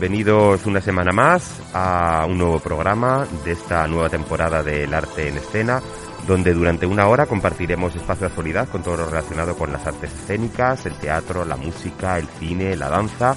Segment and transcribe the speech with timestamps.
[0.00, 5.36] bienvenidos una semana más a un nuevo programa de esta nueva temporada del arte en
[5.36, 5.82] escena,
[6.26, 10.10] donde durante una hora compartiremos espacio de actualidad con todo lo relacionado con las artes
[10.10, 13.36] escénicas, el teatro, la música, el cine, la danza.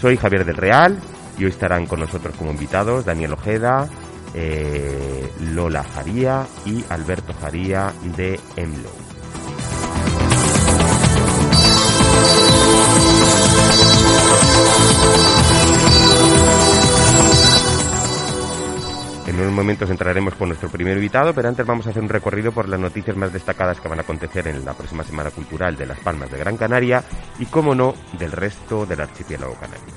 [0.00, 0.98] Soy Javier del Real
[1.36, 3.86] y hoy estarán con nosotros como invitados Daniel Ojeda,
[4.32, 8.90] eh, Lola Jaría y Alberto Jaría de EMLO.
[19.40, 22.52] En unos momentos entraremos con nuestro primer invitado, pero antes vamos a hacer un recorrido
[22.52, 25.86] por las noticias más destacadas que van a acontecer en la próxima Semana Cultural de
[25.86, 27.02] Las Palmas de Gran Canaria
[27.38, 29.94] y, como no, del resto del archipiélago canario.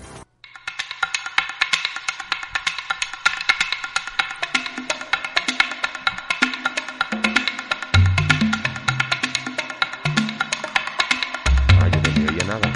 [11.82, 12.74] Ay, yo no me oía nada.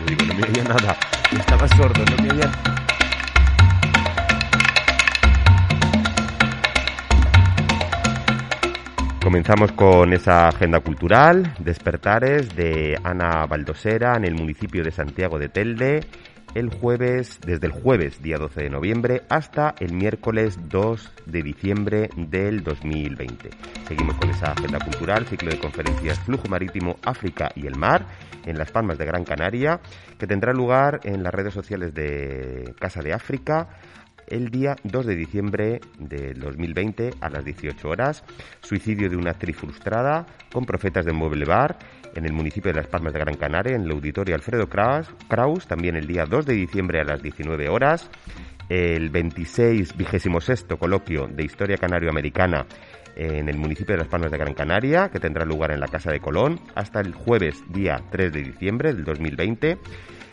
[0.00, 0.96] Yo digo, no me oía nada.
[1.30, 2.79] Estaba sordo, no me oía
[9.22, 15.50] Comenzamos con esa agenda cultural, Despertares de Ana Baldosera en el municipio de Santiago de
[15.50, 16.00] Telde,
[16.54, 22.08] el jueves, desde el jueves día 12 de noviembre hasta el miércoles 2 de diciembre
[22.16, 23.50] del 2020.
[23.86, 28.06] Seguimos con esa agenda cultural, ciclo de conferencias Flujo Marítimo, África y el Mar
[28.46, 29.80] en Las Palmas de Gran Canaria,
[30.18, 33.68] que tendrá lugar en las redes sociales de Casa de África
[34.30, 38.24] el día 2 de diciembre del 2020 a las 18 horas.
[38.62, 41.78] Suicidio de una actriz frustrada con profetas de Mueble Bar
[42.14, 45.96] en el municipio de Las Palmas de Gran Canaria, en el auditorio Alfredo Kraus, también
[45.96, 48.10] el día 2 de diciembre a las 19 horas.
[48.68, 52.66] El 26 vigésimo sexto coloquio de Historia Canario-Americana
[53.16, 56.12] en el municipio de Las Palmas de Gran Canaria, que tendrá lugar en la Casa
[56.12, 59.78] de Colón, hasta el jueves día 3 de diciembre del 2020.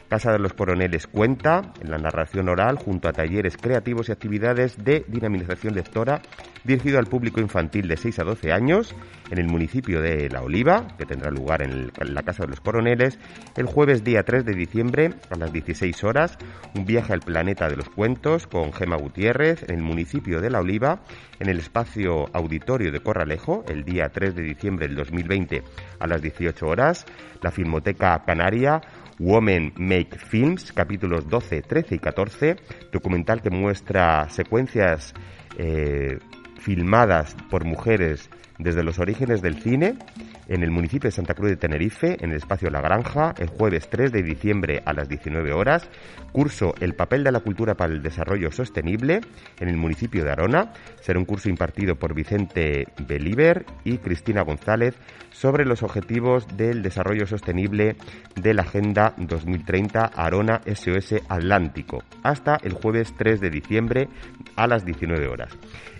[0.07, 4.84] Casa de los Coroneles cuenta en la narración oral junto a talleres creativos y actividades
[4.84, 6.22] de dinamización lectora
[6.63, 8.95] dirigido al público infantil de 6 a 12 años
[9.31, 13.19] en el municipio de La Oliva, que tendrá lugar en, la Casa de los Coroneles
[13.56, 16.38] el jueves día 3 de diciembre a las 16 horas,
[16.74, 20.59] un viaje al planeta de los cuentos con Gema Gutiérrez en el municipio de La
[20.59, 21.01] Oliva,
[21.39, 25.63] en el espacio auditorio de Corralejo el día 3 de diciembre del 2020
[26.00, 27.06] a las 18 horas,
[27.41, 28.81] la Filmoteca Canaria
[29.20, 32.56] Women Make Films, capítulos 12, 13 y 14,
[32.92, 35.14] documental que muestra secuencias
[35.58, 36.20] eh,
[36.60, 38.30] filmadas por mujeres
[38.60, 39.98] desde los orígenes del cine
[40.47, 43.90] en el municipio de Santa Cruz de Tenerife, en el espacio La Granja, el jueves
[43.90, 45.90] 3 de diciembre a las 19 horas.
[46.31, 49.22] Curso El papel de la cultura para el desarrollo sostenible
[49.59, 50.74] en el municipio de Arona.
[51.02, 54.96] Será un curso impartido por Vicente Belíber y Cristina González
[55.31, 57.96] sobre los objetivos del desarrollo sostenible
[58.36, 64.07] de la Agenda 2030 Arona SOS Atlántico, hasta el jueves 3 de diciembre
[64.56, 65.57] a las 19 horas.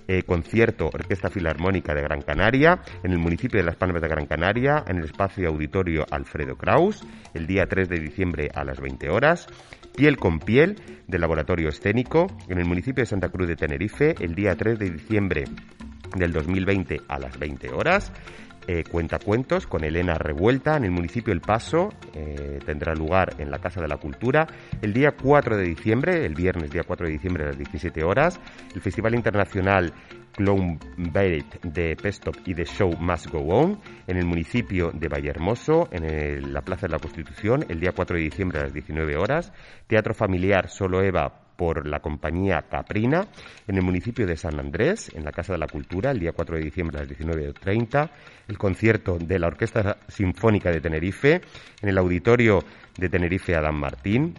[0.10, 4.26] Eh, concierto Orquesta Filarmónica de Gran Canaria en el municipio de Las Palmas de Gran
[4.26, 9.10] Canaria, en el espacio auditorio Alfredo Kraus, el día 3 de diciembre a las 20
[9.10, 9.48] horas.
[9.98, 10.76] Piel con Piel,
[11.08, 14.92] del Laboratorio Escénico, en el municipio de Santa Cruz de Tenerife, el día 3 de
[14.92, 15.44] diciembre
[16.16, 18.14] del 2020 a las 20 horas.
[18.70, 21.88] Eh, cuentacuentos con Elena Revuelta en el municipio El Paso.
[22.14, 24.46] Eh, tendrá lugar en la Casa de la Cultura
[24.82, 28.38] el día 4 de diciembre, el viernes día 4 de diciembre a las 17 horas.
[28.76, 29.94] El Festival Internacional
[30.34, 35.88] Clown Bait de Pestop y de Show Must Go On en el municipio de Vallehermoso,
[35.92, 39.54] en la Plaza de la Constitución, el día 4 de diciembre a las 19 horas.
[39.88, 43.28] Teatro Familiar Solo Eva por la compañía Caprina
[43.68, 46.56] en el municipio de San Andrés, en la Casa de la Cultura, el día 4
[46.56, 48.10] de diciembre a las 19.30,
[48.48, 51.42] el concierto de la Orquesta Sinfónica de Tenerife
[51.82, 52.64] en el Auditorio
[52.98, 54.36] de Tenerife Adán Martín,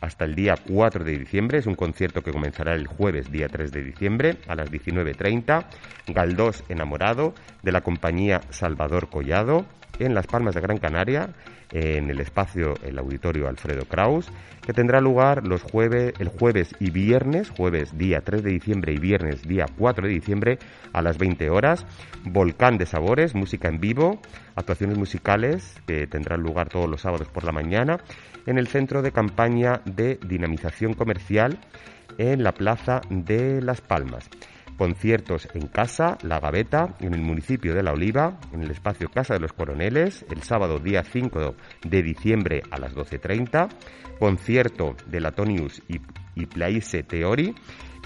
[0.00, 1.58] hasta el día 4 de diciembre.
[1.58, 5.64] Es un concierto que comenzará el jueves, día 3 de diciembre, a las 19.30.
[6.08, 9.64] Galdós Enamorado, de la compañía Salvador Collado,
[9.98, 11.30] en Las Palmas de Gran Canaria,
[11.72, 14.30] en el espacio, el auditorio Alfredo Kraus,
[14.64, 18.98] que tendrá lugar los jueves, el jueves y viernes, jueves día 3 de diciembre y
[18.98, 20.58] viernes día 4 de diciembre
[20.92, 21.84] a las 20 horas.
[22.24, 24.20] Volcán de Sabores, música en vivo,
[24.54, 27.98] actuaciones musicales que tendrán lugar todos los sábados por la mañana
[28.46, 31.58] en el centro de campaña de dinamización comercial
[32.18, 34.28] en la Plaza de Las Palmas
[34.76, 39.34] conciertos en casa, La Gaveta, en el municipio de La Oliva, en el espacio Casa
[39.34, 41.54] de los Coroneles, el sábado día 5
[41.84, 43.68] de diciembre a las 12.30,
[44.18, 46.00] concierto de Latonius y
[46.34, 47.54] y Plaise Teori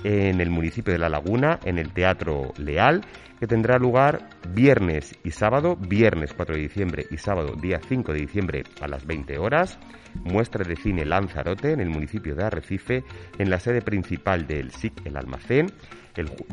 [0.07, 3.01] en el municipio de La Laguna, en el Teatro Leal,
[3.41, 8.21] que tendrá lugar viernes y sábado, viernes 4 de diciembre y sábado día 5 de
[8.21, 9.81] diciembre a las 20 horas.
[10.23, 13.03] Muestra de cine Lanzarote en el municipio de Arrecife,
[13.37, 15.67] en la sede principal del SIC El Almacén,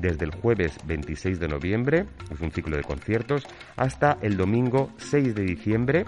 [0.01, 3.45] desde el jueves 26 de noviembre, es un ciclo de conciertos,
[3.77, 6.05] hasta el domingo 6 de diciembre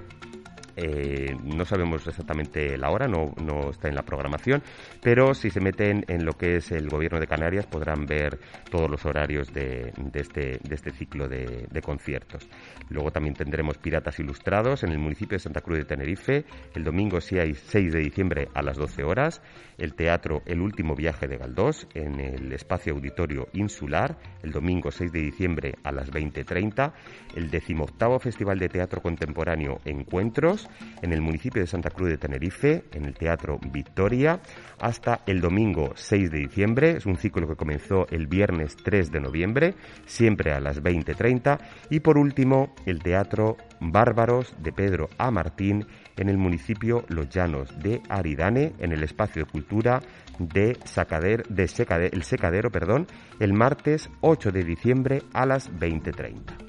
[0.76, 3.34] eh, no sabemos exactamente la hora, no,
[3.70, 4.62] está en la programación,
[5.02, 8.40] pero si se meten en lo que es el gobierno de Canarias podrán ver
[8.70, 12.48] todos los horarios de, este, de este ciclo de, conciertos.
[12.90, 17.22] Luego también tendremos Piratas Ilustrados en el municipio de Santa Cruz de Tenerife, el domingo
[17.22, 19.42] 6 de diciembre a las 12 horas,
[19.78, 25.12] el teatro El Último Viaje de Galdós en el espacio auditorio insular, el domingo 6
[25.12, 26.94] de diciembre a las 20.30,
[27.36, 30.65] el decimoctavo Festival de Teatro Contemporáneo Encuentros,
[31.02, 34.40] en el municipio de Santa Cruz de Tenerife, en el Teatro Victoria,
[34.80, 36.98] hasta el domingo 6 de diciembre.
[36.98, 39.76] Es un ciclo que comenzó el viernes 3 de noviembre,
[40.06, 41.60] siempre a las 20.30.
[41.90, 45.32] Y por último, el Teatro Bárbaros de Pedro A.
[45.32, 45.86] Martín,
[46.18, 50.02] en el municipio Los Llanos de Aridane, en el espacio de cultura
[50.40, 51.66] de, Sacader, de
[52.12, 53.08] el Secadero, perdón,
[53.40, 56.66] el martes 8 de diciembre a las 20.30.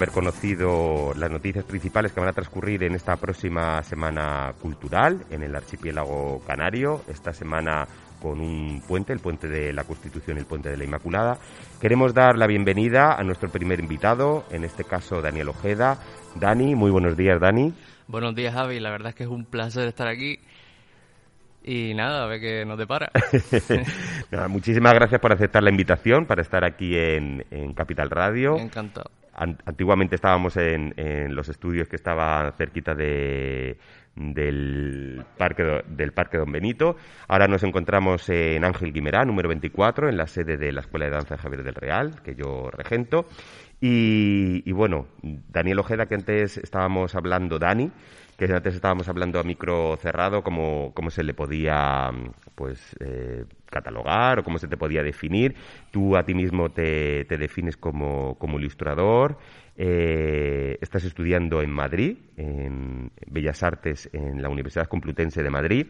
[0.00, 5.42] haber conocido las noticias principales que van a transcurrir en esta próxima semana cultural en
[5.42, 7.86] el archipiélago canario, esta semana
[8.18, 11.36] con un puente, el puente de la Constitución y el puente de la Inmaculada.
[11.82, 15.98] Queremos dar la bienvenida a nuestro primer invitado, en este caso Daniel Ojeda.
[16.34, 17.74] Dani, muy buenos días, Dani.
[18.08, 18.80] Buenos días, Javi.
[18.80, 20.38] La verdad es que es un placer estar aquí
[21.62, 23.10] y nada, a ver qué nos depara.
[24.48, 28.56] muchísimas gracias por aceptar la invitación para estar aquí en, en Capital Radio.
[28.56, 29.10] Encantado.
[29.40, 33.78] Antiguamente estábamos en, en, los estudios que estaban cerquita de,
[34.14, 36.96] del parque del parque Don Benito.
[37.26, 41.12] Ahora nos encontramos en Ángel Guimerá, número 24, en la sede de la Escuela de
[41.12, 43.26] Danza de Javier del Real, que yo regento.
[43.80, 47.90] Y, y bueno, Daniel Ojeda, que antes estábamos hablando, Dani,
[48.46, 52.10] que antes estábamos hablando a micro cerrado, cómo, cómo se le podía
[52.54, 55.54] pues eh, catalogar o cómo se te podía definir.
[55.90, 59.36] Tú a ti mismo te, te defines como, como ilustrador.
[59.76, 65.88] Eh, estás estudiando en Madrid, en Bellas Artes, en la Universidad Complutense de Madrid.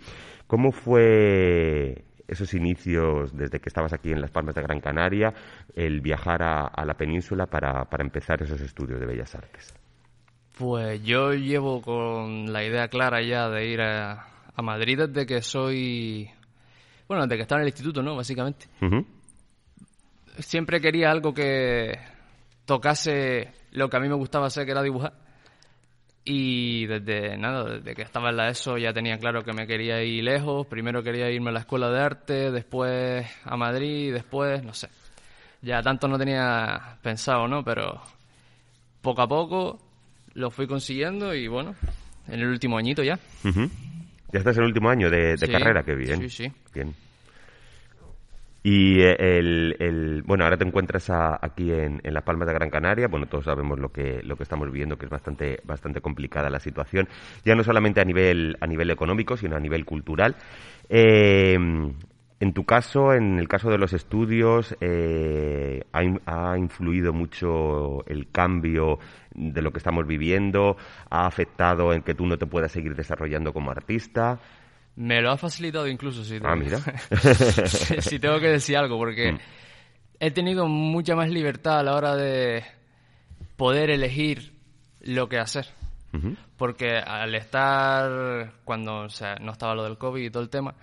[0.49, 5.33] ¿Cómo fue esos inicios desde que estabas aquí en Las Palmas de Gran Canaria,
[5.77, 9.80] el viajar a, a la península para, para empezar esos estudios de Bellas Artes?
[10.61, 14.27] Pues yo llevo con la idea clara ya de ir a,
[14.63, 16.31] Madrid desde que soy.
[17.09, 18.15] Bueno, desde que estaba en el instituto, ¿no?
[18.15, 18.67] Básicamente.
[20.39, 21.99] Siempre quería algo que
[22.67, 25.15] tocase lo que a mí me gustaba hacer, que era dibujar.
[26.27, 30.03] Y desde nada, desde que estaba en la ESO ya tenía claro que me quería
[30.03, 30.67] ir lejos.
[30.67, 34.91] Primero quería irme a la escuela de arte, después a Madrid, después, no sé.
[35.63, 37.65] Ya tanto no tenía pensado, ¿no?
[37.65, 38.03] Pero
[39.01, 39.90] poco a poco
[40.35, 41.75] lo fui consiguiendo y bueno,
[42.29, 43.19] en el último añito ya.
[43.45, 46.29] Ya estás en el último año de, carrera, qué bien.
[46.29, 46.53] Sí, sí.
[46.75, 46.95] Bien.
[48.63, 53.09] Y el, el, bueno, ahora te encuentras aquí en, en Las Palmas de Gran Canaria.
[53.09, 56.61] Bueno, todos sabemos lo que, lo que estamos viviendo, que es bastante, bastante complicada la
[56.61, 57.09] situación,
[57.43, 60.37] ya no solamente a nivel, a nivel económico, sino a nivel cultural.
[60.91, 61.57] Eh,
[62.41, 68.99] en tu caso, en el caso de los estudios, eh, ha, influido mucho el cambio
[69.35, 70.79] de lo que estamos viviendo?
[71.11, 74.41] ¿Ha afectado en que tú no te puedas seguir desarrollando como artista?
[74.97, 76.79] Me lo ha facilitado incluso, si ah, mira.
[78.01, 79.39] si tengo que decir algo, porque mm.
[80.19, 82.65] he tenido mucha más libertad a la hora de
[83.57, 84.55] poder elegir
[85.03, 85.67] lo que hacer.
[86.57, 89.07] Porque al estar, cuando
[89.41, 90.75] no estaba lo del COVID y todo el tema,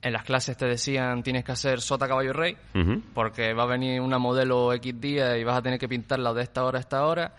[0.00, 2.56] en las clases te decían tienes que hacer sota caballo rey
[3.14, 6.42] porque va a venir una modelo X día y vas a tener que pintarla de
[6.42, 7.34] esta hora a esta hora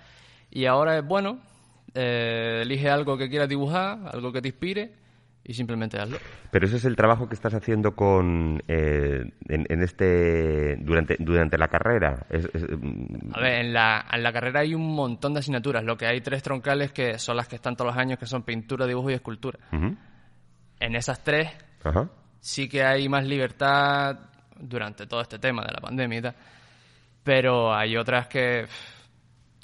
[0.51, 1.39] y ahora es bueno
[1.93, 4.91] eh, elige algo que quieras dibujar algo que te inspire
[5.49, 6.17] y simplemente hazlo.
[6.51, 11.67] Pero ese es el trabajo que estás haciendo con eh, en, este durante durante la
[11.67, 12.27] carrera.
[12.29, 15.83] Mm, a ver, en la, en la carrera hay un montón de asignaturas.
[15.83, 18.43] Lo que hay tres troncales que son las que están todos los años, que son
[18.43, 19.57] pintura, dibujo y escultura.
[19.71, 21.49] En esas tres
[22.39, 24.17] sí que hay más libertad
[24.59, 26.35] durante todo este tema de la pandemia y tal.
[27.23, 28.65] Pero hay otras que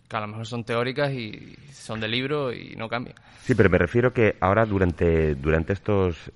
[0.07, 3.15] que a lo mejor son teóricas y son de libro y no cambian.
[3.41, 6.31] Sí, pero me refiero que ahora durante, durante estos,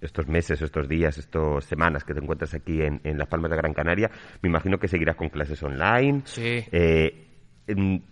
[0.00, 3.56] estos meses, estos días, estas semanas que te encuentras aquí en, en Las Palmas de
[3.56, 4.10] Gran Canaria,
[4.42, 6.22] me imagino que seguirás con clases online.
[6.24, 6.64] Sí.
[6.70, 7.28] Eh,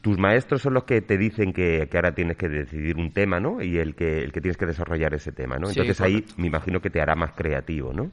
[0.00, 3.62] tus maestros son los que te dicen que, ahora tienes que decidir un tema, ¿no?
[3.62, 5.68] Y el que, el que tienes que desarrollar ese tema, ¿no?
[5.68, 8.10] Entonces ahí me imagino que te hará más creativo, ¿no?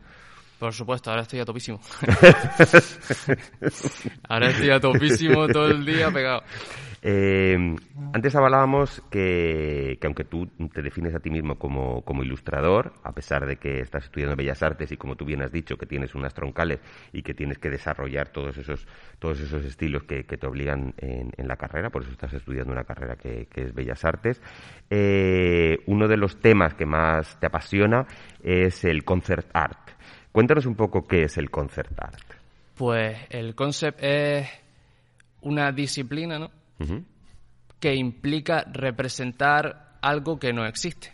[0.60, 1.79] Por supuesto, ahora estoy a topísimo.
[4.27, 6.41] ahora estoy a topísimo todo el día pegado.
[7.01, 7.75] Eh,
[8.13, 13.58] antes hablábamos que, aunque tú te defines a ti mismo como, ilustrador, a pesar de
[13.58, 16.80] que estás estudiando Bellas Artes y como tú bien has dicho, que tienes unas troncales
[17.13, 18.88] y que tienes que desarrollar todos esos,
[19.20, 23.16] todos esos estilos que, te obligan en, la carrera, por eso estás estudiando una carrera
[23.16, 24.42] que, es Bellas Artes,
[24.89, 28.06] eh, uno de los temas que más te apasiona
[28.44, 29.92] es el concert art.
[30.32, 32.22] Cuéntanos un poco qué es el concert art.
[32.75, 34.48] Pues el concept es
[35.42, 36.51] una disciplina, ¿no?
[37.79, 41.13] Que implica representar algo que no existe.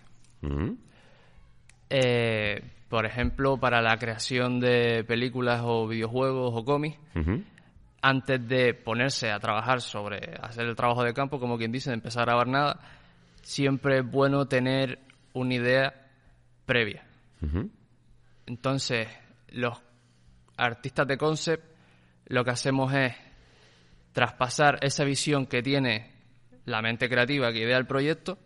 [1.89, 7.00] Eh, por ejemplo, para la creación de películas o videojuegos o cómics,
[8.01, 11.96] antes de ponerse a trabajar sobre hacer el trabajo de campo, como quien dice, de
[11.96, 12.79] empezar a grabar nada,
[13.41, 15.00] siempre es bueno tener
[15.34, 15.93] una idea
[16.65, 17.03] previa.
[18.46, 19.08] Entonces,
[19.50, 19.82] los
[20.58, 21.63] artistas de concept
[22.27, 23.13] lo que hacemos es
[24.13, 26.12] traspasar esa visión que tiene
[26.65, 28.38] la mente creativa que idea el proyecto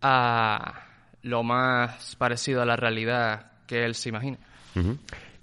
[0.00, 0.86] a
[1.22, 4.38] lo más parecido a la realidad que él se imagina.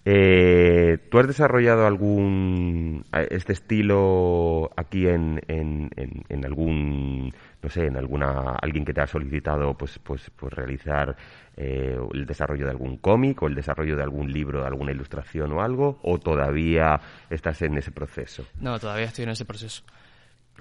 [0.07, 5.89] Eh, ¿Tú has desarrollado algún este estilo aquí en, en,
[6.29, 7.33] en, algún
[7.63, 11.17] no sé en alguna alguien que te ha solicitado pues pues pues realizar
[11.57, 15.51] eh, el desarrollo de algún cómic o el desarrollo de algún libro, de alguna ilustración
[15.53, 18.45] o algo o todavía estás en ese proceso?
[18.61, 19.83] No, todavía estoy en ese proceso.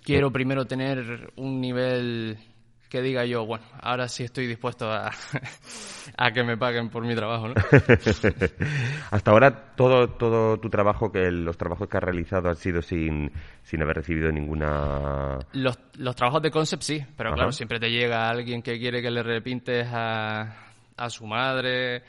[0.02, 2.38] Quiero primero tener un nivel
[2.88, 5.10] que diga yo, bueno, ahora sí estoy dispuesto a,
[6.16, 7.54] a que me paguen por mi trabajo, ¿no?
[9.10, 13.32] Hasta ahora todo todo tu trabajo, que los trabajos que has realizado han sido sin,
[13.62, 15.38] sin haber recibido ninguna...
[15.52, 19.10] Los, los trabajos de concept sí, pero claro, siempre te llega alguien que quiere que
[19.10, 20.54] le repintes a,
[20.96, 22.02] a su madre,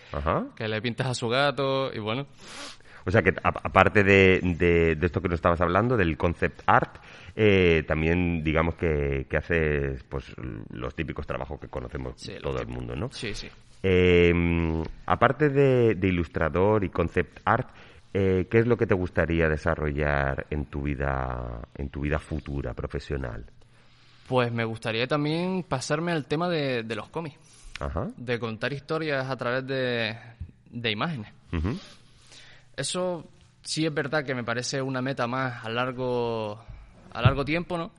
[0.55, 2.27] que le pintes a su gato y bueno.
[3.05, 6.97] O sea que aparte de, de, esto que nos estabas hablando, del concept art,
[7.35, 10.33] eh, también digamos que, que haces pues
[10.71, 13.11] los típicos trabajos que conocemos todo el mundo, ¿no?
[13.11, 13.47] Sí, sí.
[13.83, 17.69] Em, aparte de, ilustrador y concept art,
[18.11, 22.73] eh, ¿qué es lo que te gustaría desarrollar en tu vida, en tu vida futura
[22.73, 23.45] profesional?
[24.27, 27.37] Pues me gustaría también pasarme al tema de, los cómics.
[28.17, 30.17] De contar historias a través de,
[30.71, 31.31] de imágenes.
[32.77, 33.25] Eso
[33.61, 36.59] sí es verdad que me parece una meta más a largo
[37.11, 37.91] a largo tiempo, ¿no?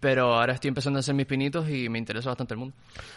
[0.00, 2.74] Pero ahora estoy empezando a hacer mis pinitos y me interesa bastante el mundo.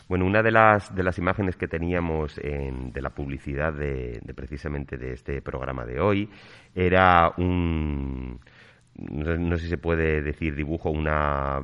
[0.07, 4.97] Bueno, una de las, de las imágenes que teníamos en, de la publicidad de, precisamente
[4.97, 6.29] de este programa de hoy
[6.73, 8.39] era un,
[8.95, 11.61] no, sé si se puede decir dibujo, una,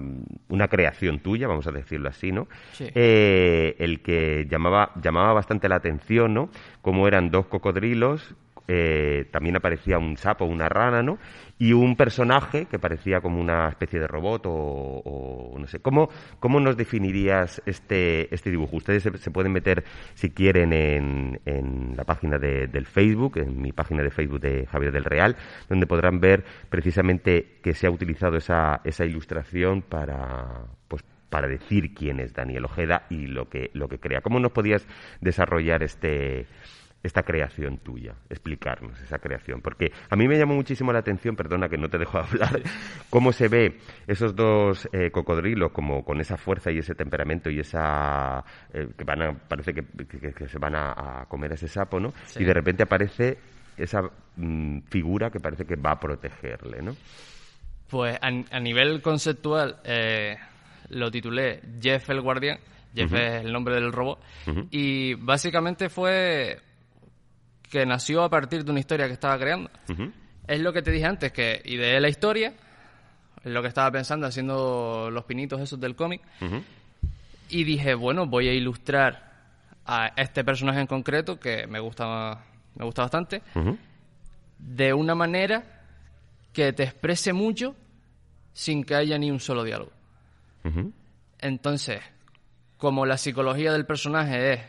[0.50, 2.48] una creación tuya, vamos a decirlo así, ¿no?
[2.74, 2.88] Sí.
[2.94, 6.50] Eh, el que llamaba, llamaba bastante la atención, ¿no?
[6.82, 8.36] Como eran dos cocodrilos
[8.68, 11.18] eh, también aparecía un sapo, una rana, ¿no?
[11.60, 15.80] Y un personaje que parecía como una especie de robot o, no sé.
[15.80, 18.78] ¿Cómo, ¿Cómo nos definirías este, este dibujo?
[18.78, 23.72] Ustedes se, pueden meter, si quieren, en, en la página de, del Facebook, en mi
[23.72, 25.36] página de Facebook de Javier del Real,
[25.70, 31.94] donde podrán ver precisamente que se ha utilizado esa, esa ilustración para, pues, para decir
[31.94, 34.22] quién es Daniel Ojeda y lo que, lo que crea.
[34.22, 34.88] ¿Cómo nos podías
[35.20, 36.46] desarrollar este,
[37.04, 41.68] esta creación tuya, explicarnos esa creación, porque a mí me llamó muchísimo la atención, perdona
[41.68, 42.62] que no te dejo hablar,
[43.10, 47.60] cómo se ve esos dos eh, cocodrilos como con esa fuerza y ese temperamento y
[47.60, 48.44] esa
[48.74, 52.14] eh, que van a, parece que, se van a, comer ese sapo, ¿no?
[52.38, 53.38] Y de repente aparece
[53.76, 54.02] esa
[54.38, 56.96] mm, figura que parece que va a protegerle, ¿no?
[57.90, 60.38] Pues a, nivel conceptual eh,
[60.90, 62.60] lo titulé Jeff el Guardián.
[62.96, 64.20] Jeff es el nombre del robot.
[64.72, 66.60] Y básicamente fue
[67.74, 69.72] que nació a partir de una historia que estaba creando.
[70.46, 72.54] Es lo que te dije antes, que ideé la historia,
[73.46, 76.22] lo que estaba pensando haciendo los pinitos esos del cómic,
[77.50, 79.34] y dije, bueno, voy a ilustrar
[79.88, 82.44] a este personaje en concreto, que me gusta,
[82.76, 83.42] me gusta bastante,
[84.60, 85.64] de una manera
[86.54, 87.76] que te exprese mucho
[88.54, 89.94] sin que haya ni un solo diálogo.
[91.40, 92.02] Entonces,
[92.78, 94.60] como la psicología del personaje es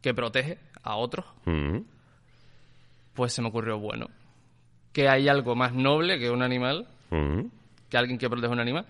[0.00, 1.26] que protege a otros.
[3.14, 4.08] Pues se me ocurrió, bueno,
[4.92, 7.50] que hay algo más noble que un animal, Ujú.
[7.88, 8.86] que alguien que protege a un animal,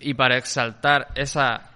[0.00, 1.70] y, para exaltar esa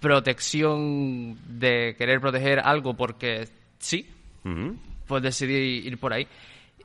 [0.00, 4.08] protección de querer proteger algo porque sí,
[4.44, 4.76] Ujú.
[5.06, 6.26] pues decidí ir por ahí.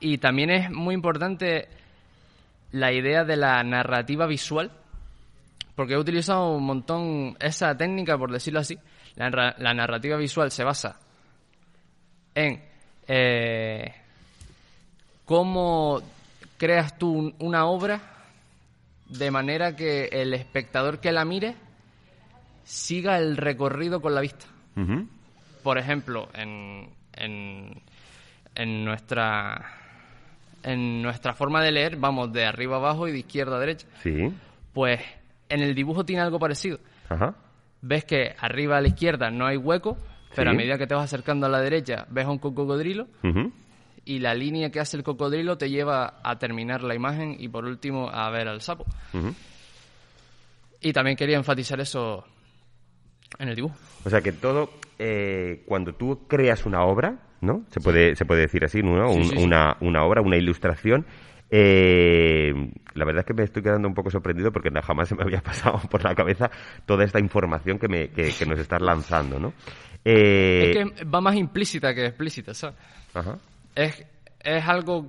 [0.00, 1.68] Y también es muy importante
[2.72, 4.70] la idea de la narrativa visual,
[5.74, 8.78] porque he utilizado un montón esa técnica, por decirlo así.
[9.16, 10.98] La narrativa visual se basa
[12.34, 12.62] en
[13.08, 13.92] eh,
[15.24, 16.00] cómo
[16.56, 18.00] creas tú un- una obra
[19.08, 21.54] de manera que el espectador que la mire
[22.64, 24.46] siga el recorrido con la vista
[25.64, 27.82] por ejemplo, en, en,
[28.54, 29.72] en nuestra
[30.62, 33.86] en nuestra forma de leer, vamos de arriba abajo y de izquierda a derecha.
[34.02, 34.32] Sí.
[34.72, 35.00] Pues
[35.48, 36.78] en el dibujo tiene algo parecido.
[37.08, 37.34] Ajá.
[37.82, 39.98] Ves que arriba a la izquierda no hay hueco,
[40.34, 40.54] pero Sí.
[40.54, 43.08] a medida que te vas acercando a la derecha ves a un cocodrilo
[44.04, 47.64] y la línea que hace el cocodrilo te lleva a terminar la imagen y por
[47.64, 48.86] último a ver al sapo.
[50.80, 52.24] Y también quería enfatizar eso
[53.38, 53.74] en el dibujo.
[54.04, 57.64] O sea que todo, eh, cuando tú creas una obra, ¿no?
[57.70, 59.10] Se puede, se puede decir así, ¿no?
[59.12, 59.42] Sí, Un- sí, sí.
[59.44, 61.04] Una, una obra, una ilustración.
[61.50, 62.52] Eh,
[62.94, 65.40] la verdad es que me estoy quedando un poco sorprendido porque jamás se me había
[65.42, 66.50] pasado por la cabeza
[66.86, 69.52] toda esta información que, me, que, que nos estás lanzando, ¿no?
[70.04, 72.76] Eh, Es que va más implícita que explícita, ¿sabes?
[73.14, 73.38] ajá.
[73.74, 74.06] es,
[74.40, 75.06] es algo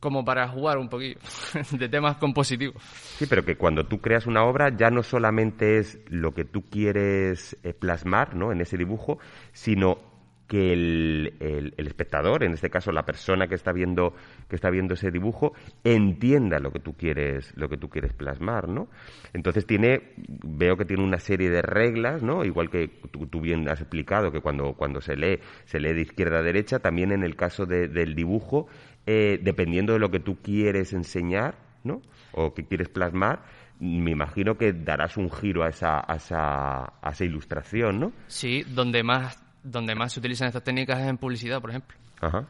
[0.00, 1.18] como para jugar un poquillo
[1.72, 2.82] de temas compositivos.
[2.82, 6.62] Sí, pero que cuando tú creas una obra ya no solamente es lo que tú
[6.62, 8.50] quieres eh, plasmar ¿no?
[8.50, 9.18] en ese dibujo,
[9.52, 10.09] sino
[10.50, 14.14] que el, el- espectador, en este caso la persona que está viendo
[14.48, 15.52] que está viendo ese dibujo,
[15.84, 18.88] entienda lo que tú quieres lo que tú quieres plasmar, ¿no?
[19.32, 22.44] Entonces tiene veo que tiene una serie de reglas, ¿no?
[22.44, 26.02] Igual que tú, tú bien has explicado que cuando cuando se lee se lee de
[26.02, 28.66] izquierda a derecha, también en el caso de- del dibujo,
[29.06, 32.02] eh, dependiendo de lo que tú quieres enseñar, ¿no?
[32.32, 33.44] O que quieres plasmar,
[33.78, 38.12] me imagino que darás un giro a esa, a esa, a esa ilustración, ¿no?
[38.26, 41.96] Sí, donde más, donde más se utilizan estas técnicas es en publicidad, por ejemplo.
[42.20, 42.46] Ajá.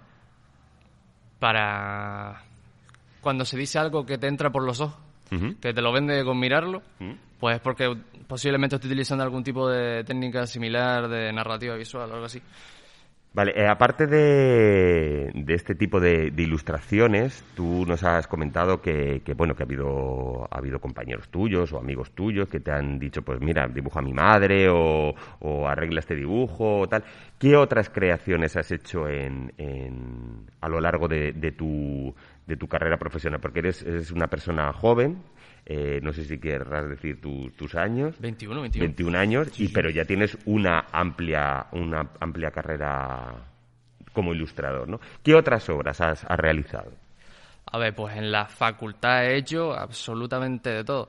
[1.39, 2.43] Para
[3.21, 4.99] cuando se dice algo que te entra por los ojos,
[5.61, 6.83] que te lo vende con mirarlo,
[7.39, 7.97] pues es porque
[8.27, 12.43] posiblemente esté utilizando algún tipo de técnica similar de narrativa visual o algo así.
[13.33, 19.23] Vale, eh, aparte de, de este tipo de, de ilustraciones, tú nos has comentado que,
[19.25, 22.99] que, bueno que ha habido ha habido compañeros tuyos o amigos tuyos que te han
[22.99, 27.05] dicho, pues mira, dibuja a mi madre o, o arregla este dibujo o tal.
[27.39, 32.13] ¿Qué otras creaciones has hecho en, en- a lo largo de, de tu
[32.49, 33.39] de tu carrera profesional?
[33.41, 35.23] Porque eres, eres una persona joven,
[35.73, 38.17] eh, no sé si querrás decir tu- tus años.
[38.19, 38.85] 21, 21.
[38.89, 43.35] 21 años, y, pero ya tienes una amplia, una amplia carrera
[44.13, 44.99] como ilustrador, ¿no?
[45.23, 46.91] ¿Qué otras obras has, has realizado?
[47.71, 51.09] A ver, pues en la facultad he hecho absolutamente de todo.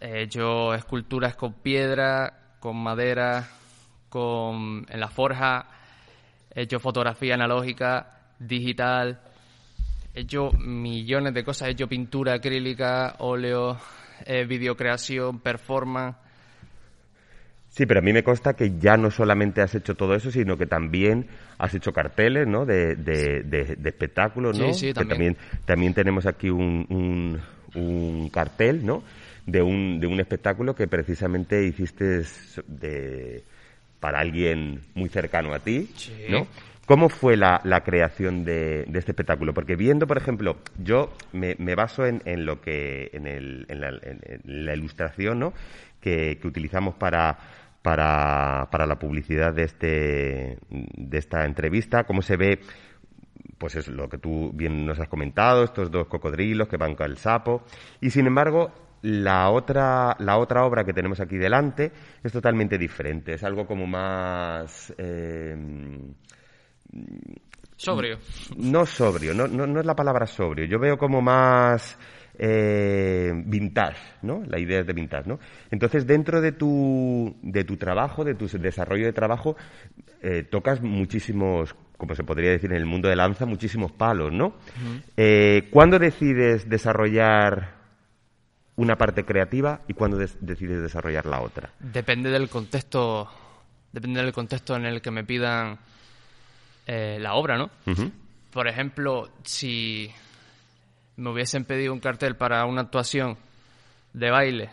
[0.00, 3.48] He hecho esculturas con piedra, con madera,
[4.08, 5.66] con en la forja,
[6.54, 9.20] he hecho fotografía analógica, digital,
[10.14, 13.78] he hecho millones de cosas, he hecho pintura acrílica, óleo,
[14.26, 16.16] eh, videocreación, performance.
[17.70, 20.58] Sí, pero a mí me consta que ya no solamente has hecho todo eso, sino
[20.58, 22.66] que también has hecho carteles, ¿no?
[22.66, 24.74] De, de, de- de espectáculos, ¿no?
[24.74, 25.34] Sí, sí, Que también.
[25.34, 27.40] también, también tenemos aquí un, un,
[27.80, 29.02] un cartel, ¿no?
[29.46, 32.22] De un, de un espectáculo que precisamente hiciste
[32.66, 33.42] de,
[34.00, 36.12] para alguien muy cercano a ti, Sí.
[36.28, 36.46] ¿no?
[36.86, 39.54] ¿Cómo fue la, creación de, este espectáculo?
[39.54, 45.38] Porque viendo, por ejemplo, yo me, baso en, lo que en, el- en la, ilustración,
[45.38, 45.52] ¿no?
[46.00, 47.38] Que, que utilizamos para,
[47.82, 52.58] para, para la publicidad de este de esta entrevista, cómo se ve
[53.58, 57.06] pues es lo que tú bien nos has comentado, estos dos cocodrilos que van con
[57.08, 57.62] el sapo.
[58.00, 61.92] Y sin embargo, la otra, la otra obra que tenemos aquí delante
[62.24, 63.34] es totalmente diferente.
[63.34, 64.92] Es algo como más.
[64.98, 65.56] eh,
[67.76, 68.18] Sobrio.
[68.56, 70.66] no sobrio, no, no, no es la palabra sobrio.
[70.66, 71.98] Yo veo como más
[72.38, 74.42] eh, vintage, ¿no?
[74.46, 75.38] La idea es de vintage, ¿no?
[75.70, 79.56] Entonces, dentro de tu, de tu trabajo, de tu desarrollo de trabajo,
[80.22, 84.54] eh, tocas muchísimos, como se podría decir en el mundo de lanza, muchísimos palos, ¿no?
[85.16, 87.74] Eh, ¿Cuándo decides desarrollar
[88.76, 91.70] una parte creativa y cuándo des- decides desarrollar la otra?
[91.80, 93.28] Depende del contexto
[93.92, 95.78] depende del contexto en el que me pidan
[96.86, 97.70] eh, la obra, ¿no?
[98.50, 100.10] Por ejemplo, si
[101.16, 103.36] me hubiesen pedido un cartel para una actuación
[104.12, 104.70] de baile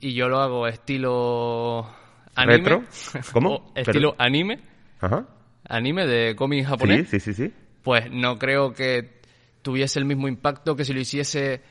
[0.00, 1.88] y yo lo hago estilo
[2.34, 2.84] anime, ¿Retro?
[3.32, 3.72] ¿Cómo?
[3.74, 4.60] estilo anime,
[5.00, 5.26] Ajá.
[5.68, 7.52] anime de cómic Sí, japonés, sí, sí, sí.
[7.82, 9.20] pues no creo que
[9.62, 11.62] tuviese el mismo impacto que si lo hiciese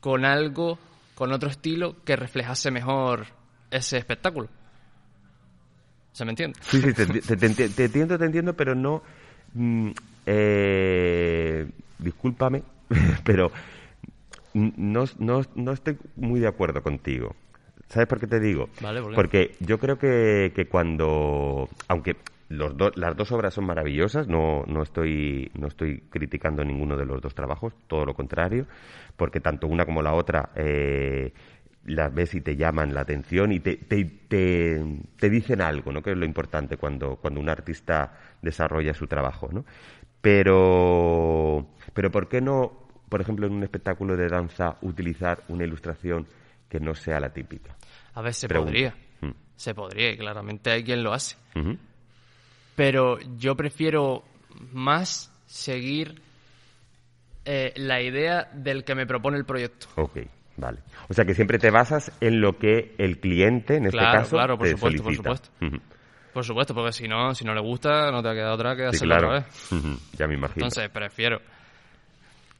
[0.00, 0.78] con algo,
[1.14, 3.26] con otro estilo que reflejase mejor
[3.70, 4.48] ese espectáculo.
[6.14, 6.56] ¿Se me entiende?
[6.62, 9.02] Sí, sí, te, te- te enti- te entiendo, te entiendo, pero no...
[9.52, 9.90] mm,
[10.26, 11.66] eh,
[11.98, 12.62] discúlpame,
[13.24, 13.50] pero
[14.54, 17.34] no, no, no estoy muy de acuerdo contigo.
[17.88, 18.68] ¿Sabes por qué te digo?
[18.80, 19.14] Vale, ¿por qué?
[19.16, 21.68] Porque yo creo que, que cuando...
[21.88, 22.16] Aunque
[22.48, 27.06] los do- las dos obras son maravillosas, no, no, estoy, no estoy criticando ninguno de
[27.06, 28.66] los dos trabajos, todo lo contrario,
[29.16, 30.50] porque tanto una como la otra...
[30.54, 31.32] eh,
[31.86, 34.82] las ves y te llaman la atención y te, te, te,
[35.18, 36.02] te dicen algo, ¿no?
[36.02, 39.64] Que es lo importante cuando, cuando un artista desarrolla su trabajo, ¿no?
[40.20, 46.26] Pero, pero ¿por qué no, por ejemplo, en un espectáculo de danza, utilizar una ilustración
[46.68, 47.76] que no sea la típica?
[48.14, 48.94] A ver, se podría.
[49.20, 49.32] Mm.
[49.56, 51.36] Se podría, y claramente hay quien lo hace.
[52.74, 54.24] Pero yo prefiero
[54.72, 56.22] más seguir
[57.44, 59.88] eh, la idea del que me propone el proyecto.
[59.96, 60.18] Ok,
[60.56, 60.78] vale.
[61.08, 64.56] O sea que siempre te basas en lo que el cliente, en este caso, claro,
[64.58, 65.48] por te supuesto, por supuesto.
[66.32, 68.82] Por supuesto, porque si no, si no le gusta, no te ha quedado otra que
[68.90, 69.28] Sí, hacerlo claro.
[69.28, 70.10] otra vez.
[70.18, 70.66] Ya me imagino.
[70.66, 71.40] Entonces, prefiero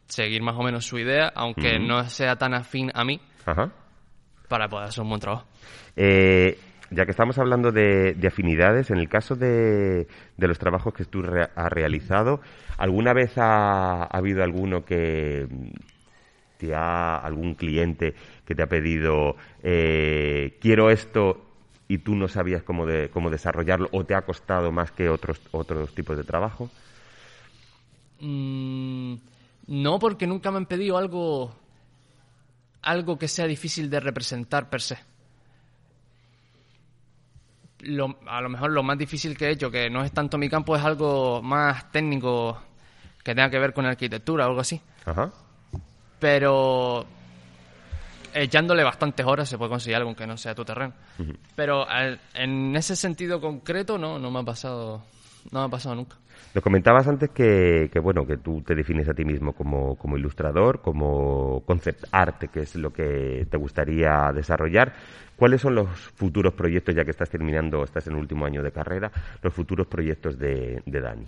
[0.07, 3.70] seguir más o menos su idea, aunque no sea tan afín a mí, Ajá.
[4.48, 5.46] para poder hacer un buen trabajo.
[5.96, 6.59] Eh,
[6.90, 11.04] ya que estamos hablando de, de afinidades, en el caso de, de los trabajos que
[11.07, 12.40] tú re- has realizado,
[12.76, 15.48] ¿alguna vez ha, ha habido alguno que
[16.64, 21.40] mm, te ha, algún cliente que te ha pedido eh, quiero esto
[21.88, 25.40] y tú no sabías cómo, de, cómo desarrollarlo o te ha costado más que otros,
[25.53, 26.70] otros tipos de trabajo?
[28.20, 29.14] Mm,
[29.66, 31.55] no, porque nunca me han pedido algo,
[32.83, 34.98] algo que sea difícil de representar per se.
[37.81, 40.48] Lo- a lo mejor lo más difícil que he hecho, que no es tanto mi
[40.48, 42.59] campo, es algo más técnico
[43.22, 44.81] que tenga que ver con arquitectura o algo así.
[45.05, 45.31] Ajá.
[46.24, 47.04] Pero
[48.32, 50.94] echándole bastantes horas se puede conseguir algo aunque no sea tu terreno.
[51.54, 55.02] Pero al- en ese sentido concreto no, no me ha pasado,
[55.50, 56.16] no me ha pasado nunca.
[56.54, 60.16] Nos comentabas antes que, que, bueno que tú te defines a ti mismo como, como
[60.16, 64.94] ilustrador, como concept art, que es lo que te gustaría desarrollar.
[65.37, 68.72] ¿Cuáles son los futuros proyectos, ya que estás terminando, estás en el último año de
[68.72, 71.26] carrera, los futuros proyectos de, de Dani?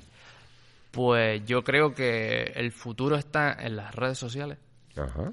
[0.91, 4.57] Pues yo creo que el futuro está en las redes sociales,
[4.99, 5.33] Ajá.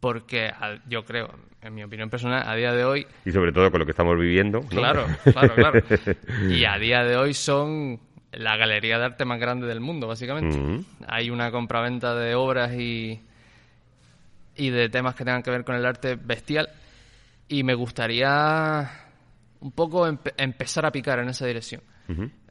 [0.00, 1.28] porque al- yo creo,
[1.62, 4.16] en mi opinión personal, a día de hoy, Y sobre todo con lo que estamos
[4.18, 4.60] viviendo.
[4.60, 4.68] ¿no?
[4.68, 5.82] claro, claro, claro,
[6.48, 7.98] y a día de hoy son
[8.32, 10.84] la galería de arte más grande del mundo, básicamente.
[11.08, 13.20] Hay una compraventa de obras y,
[14.56, 16.68] y de temas que tengan que ver con el arte bestial,
[17.48, 18.88] y me gustaría
[19.60, 21.80] un poco empe- empezar a picar en esa dirección.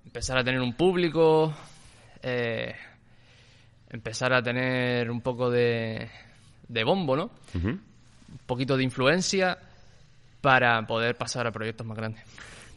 [0.06, 1.54] Empezar a tener un público,
[2.24, 2.76] eh,
[3.90, 6.10] empezar a tener un poco de,
[6.68, 7.32] de bombo, ¿no?
[7.54, 7.82] Un
[8.46, 9.58] poquito de influencia
[10.42, 12.24] para poder pasar a proyectos más grandes.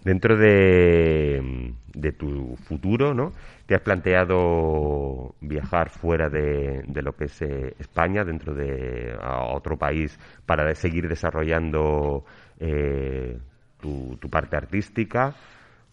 [0.05, 3.33] Dentro de, de tu futuro, ¿no?
[3.67, 9.55] ¿Te has planteado viajar fuera de, de lo que es eh, España, dentro de a
[9.55, 12.25] otro país, para seguir desarrollando
[12.59, 13.37] eh,
[13.81, 15.35] tu, tu parte artística?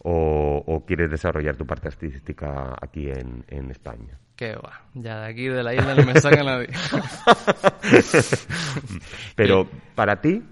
[0.10, 4.17] O, o quieres desarrollar tu parte artística aquí en, en España?
[4.38, 6.70] Que va, ya de aquí de la isla no me saca nadie.
[9.36, 10.43] Pero para ti,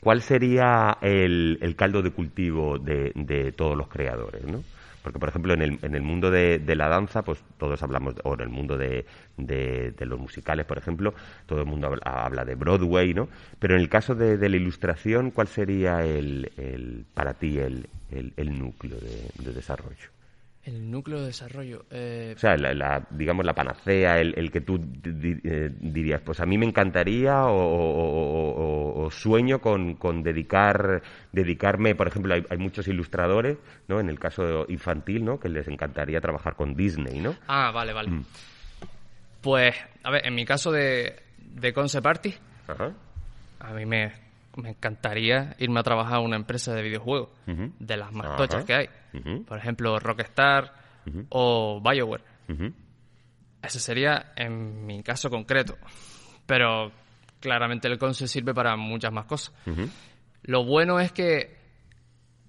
[0.00, 4.64] ¿cuál sería el, el caldo de cultivo de, de todos los creadores, no?
[5.02, 8.34] Porque, por ejemplo, en el, en el mundo de, la danza, pues todos hablamos, o
[8.34, 9.06] en el mundo de,
[10.00, 11.14] los musicales, por ejemplo,
[11.46, 13.28] todo el mundo habla, de Broadway, ¿no?
[13.58, 18.58] Pero en el caso de, la ilustración, ¿cuál sería el, el- para ti el, el-
[18.58, 20.19] núcleo de desarrollo?
[20.62, 21.86] El núcleo de desarrollo.
[21.90, 26.20] eh, O sea, la, la- digamos la panacea, el, el que tú di- eh, dirías,
[26.20, 28.50] pues a mí me encantaría o, o-
[29.00, 33.56] o- o sueño con, con dedicar, dedicarme, por ejemplo, hay, hay muchos ilustradores,
[33.88, 34.00] ¿no?
[34.00, 35.40] En el caso infantil, ¿no?
[35.40, 37.34] Que les encantaría trabajar con Disney, ¿no?
[37.48, 38.10] Ah, vale, vale.
[39.40, 42.06] Pues, a ver, en mi caso de, de Concept
[42.68, 42.92] Ajá.
[43.60, 44.12] a mí me,
[44.56, 48.36] me encantaría irme a trabajar a una empresa de videojuegos, de las más Ajá.
[48.36, 48.88] tochas que hay.
[49.46, 50.72] Por ejemplo, Rockstar
[51.30, 52.24] o BioWare.
[53.62, 55.76] Ese sería en mi caso concreto.
[56.46, 56.90] Pero
[57.40, 59.54] claramente el concept sirve para muchas más cosas.
[60.42, 61.58] Lo bueno es que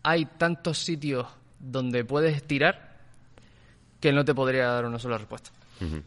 [0.04, 1.28] hay tantos sitios
[1.60, 2.98] donde puedes tirar
[4.00, 5.52] que no te podría dar una sola respuesta.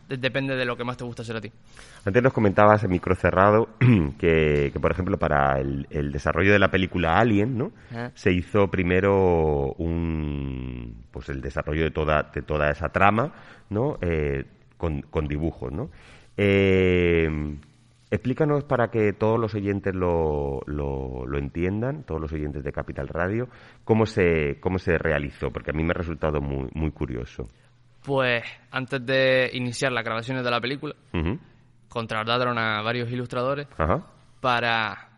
[0.09, 1.51] Depende de lo que más te gusta hacer a ti.
[2.05, 3.69] Antes nos comentabas en micro cerrado
[4.19, 7.73] que, por ejemplo, para el, desarrollo de la película Alien, ¿no?
[8.15, 13.33] Se hizo primero un, pues el desarrollo de toda, de toda esa trama,
[13.71, 13.99] ¿no?
[14.01, 14.45] Eh,
[14.77, 15.91] con, con, dibujos, ¿no?
[16.37, 17.29] Eh,
[18.11, 23.09] explícanos para que todos los oyentes lo, lo, lo, entiendan, todos los oyentes de Capital
[23.09, 23.49] Radio,
[23.85, 27.49] cómo se, cómo se realizó, porque a mí me ha resultado muy, muy curioso.
[28.05, 30.95] Pues antes de iniciar las grabaciones de la película,
[31.89, 33.67] contrataron a varios ilustradores
[34.41, 35.09] para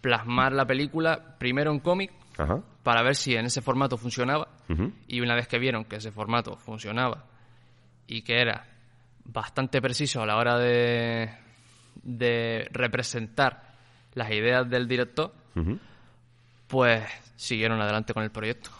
[0.00, 2.10] plasmar la película primero en cómic,
[2.82, 4.48] para ver si en ese formato funcionaba.
[5.06, 7.24] Y una vez que vieron que ese formato funcionaba
[8.08, 8.66] y que era
[9.26, 11.30] bastante preciso a la hora de,
[12.02, 13.72] de representar
[14.14, 15.32] las ideas del director,
[16.66, 17.04] pues
[17.36, 18.70] siguieron adelante con el proyecto.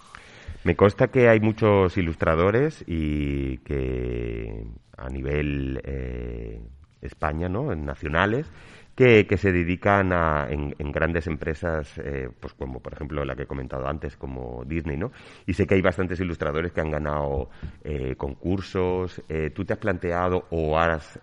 [0.64, 6.58] Me consta que hay muchos ilustradores y que a nivel eh,
[7.02, 7.74] España, ¿no?
[7.74, 8.50] nacionales,
[8.94, 13.46] que, se dedican a, en, grandes empresas, eh, pues como por ejemplo la que he
[13.46, 15.12] comentado antes, como Disney, ¿no?
[15.46, 17.50] Y sé que hay bastantes ilustradores que han ganado
[17.82, 19.22] eh, concursos.
[19.54, 21.20] ¿Tú te has planteado o has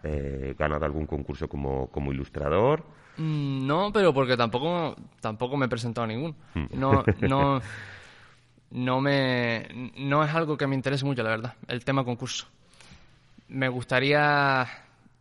[0.57, 2.83] ganado algún concurso como, como ilustrador?
[3.17, 6.35] Mm, no, pero porque tampoco tampoco me he presentado a ninguno.
[6.53, 6.79] Mm.
[6.79, 7.61] No, no.
[8.71, 12.47] no me no es algo que me interese mucho, la verdad, el tema concurso.
[13.49, 14.65] Me gustaría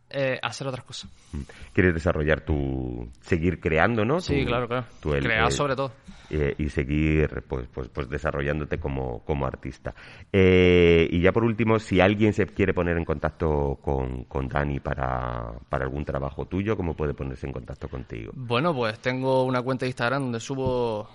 [0.09, 1.09] eh, hacer otras cosas.
[1.33, 1.41] Mm.
[1.73, 3.09] ¿Quieres desarrollar tu...
[3.21, 4.19] seguir creando, no?
[4.19, 4.85] Sí, claro, claro.
[5.01, 5.91] Crear sobre todo.
[6.29, 9.93] Eh, y seguir pues, pues, pues desarrollándote como, como artista.
[10.31, 14.79] Eh, y ya por último, si alguien se quiere poner en contacto con, con Dani
[14.79, 18.31] para, para algún trabajo tuyo, ¿cómo puede ponerse en contacto contigo?
[18.33, 21.09] Bueno, pues tengo una cuenta de Instagram donde subo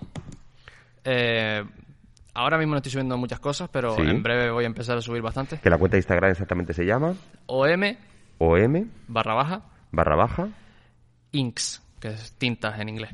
[1.03, 1.63] eh,
[2.37, 5.23] Ahora mismo no estoy subiendo muchas cosas, pero en breve voy a empezar a subir
[5.23, 5.57] bastante.
[5.57, 7.15] ¿Que la cuenta de Instagram exactamente se llama?
[7.47, 7.81] OM.
[8.37, 8.85] OM.
[9.07, 9.61] Barra baja.
[9.91, 10.47] Barra baja.
[11.31, 13.09] Inks, que es tintas en inglés.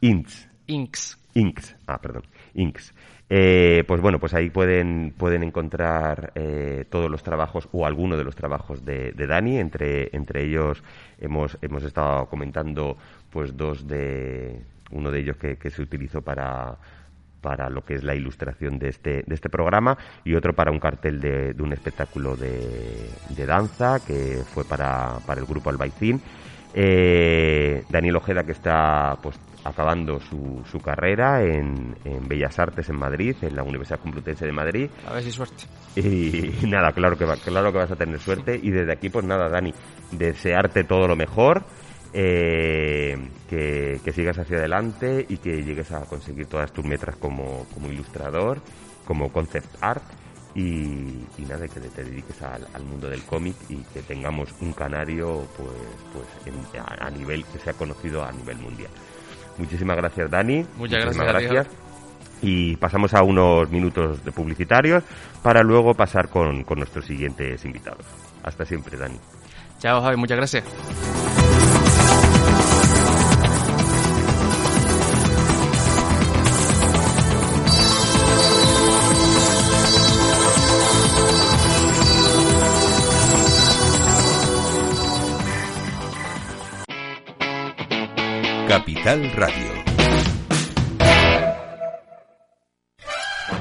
[0.00, 0.48] Inks.
[0.66, 1.18] Inks.
[1.34, 1.76] Inks.
[1.86, 2.22] Ah, perdón.
[2.54, 2.94] Inks.
[3.28, 8.24] Eh, pues bueno, pues ahí pueden, pueden encontrar eh, todos los trabajos o algunos de
[8.24, 9.58] los trabajos de, Dani.
[9.58, 10.82] Entre, entre ellos
[11.18, 12.96] hemos, hemos estado comentando
[13.28, 14.58] pues dos de
[14.90, 16.78] uno de ellos que se utilizó para
[17.46, 20.80] para lo que es la ilustración de este, de este programa y otro para un
[20.80, 23.08] cartel de, un espectáculo de,
[23.46, 26.20] danza que fue para, para el grupo Albaicín.
[26.74, 32.96] Eh, Daniel Ojeda que está pues acabando su, su carrera en, en, Bellas Artes en
[32.96, 34.90] Madrid, en la Universidad Complutense de Madrid.
[35.08, 35.66] A ver si suerte.
[35.94, 38.58] Y, nada, claro que, claro que vas a tener suerte.
[38.60, 39.72] Y desde aquí, pues nada, Dani,
[40.10, 41.64] desearte todo lo mejor
[42.18, 43.14] eh,
[43.46, 48.62] que, sigas hacia adelante y que llegues a conseguir todas tus metas como, ilustrador,
[49.04, 50.02] como concept art
[50.54, 55.68] y, nada, que te dediques al, mundo del cómic y que tengamos un canario pues,
[56.14, 58.90] pues a, nivel que sea conocido a nivel mundial.
[59.58, 60.64] Muchísimas gracias Dani.
[60.78, 61.68] Muchas gracias.
[62.40, 65.04] Y pasamos a unos minutos de publicitarios
[65.42, 68.06] para luego pasar con, con nuestros siguientes invitados.
[68.42, 69.18] Hasta siempre, Dani.
[69.80, 70.16] Chao, Javi.
[70.16, 71.44] Muchas gracias.
[89.34, 89.70] Radio.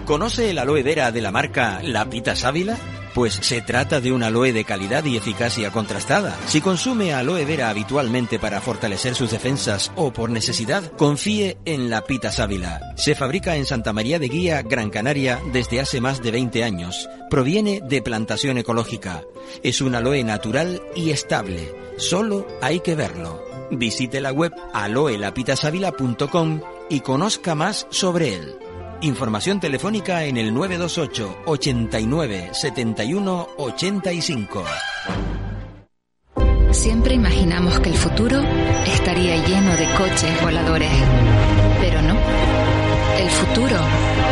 [0.05, 2.77] ¿Conoce el aloe vera de la marca La Pita Sábila?
[3.13, 6.37] Pues se trata de un aloe de calidad y eficacia contrastada.
[6.47, 12.03] Si consume aloe vera habitualmente para fortalecer sus defensas o por necesidad, confíe en la
[12.03, 12.81] Pita Sábila.
[12.97, 17.09] Se fabrica en Santa María de Guía, Gran Canaria, desde hace más de 20 años.
[17.29, 19.23] Proviene de plantación ecológica.
[19.63, 21.73] Es un aloe natural y estable.
[21.97, 23.54] Solo hay que verlo.
[23.71, 28.55] Visite la web aloelapitasavila.com y conozca más sobre él.
[29.01, 34.63] Información telefónica en el 928 89 71 85.
[36.71, 38.41] Siempre imaginamos que el futuro
[38.85, 40.91] estaría lleno de coches voladores,
[41.79, 42.15] pero no.
[43.17, 43.77] El futuro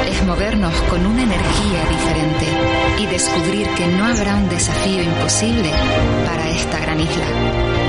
[0.09, 2.45] es movernos con una energía diferente
[2.99, 5.71] y descubrir que no habrá un desafío imposible
[6.25, 7.25] para esta gran isla,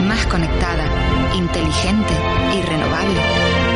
[0.03, 0.85] más conectada,
[1.35, 2.15] inteligente
[2.57, 3.21] y renovable.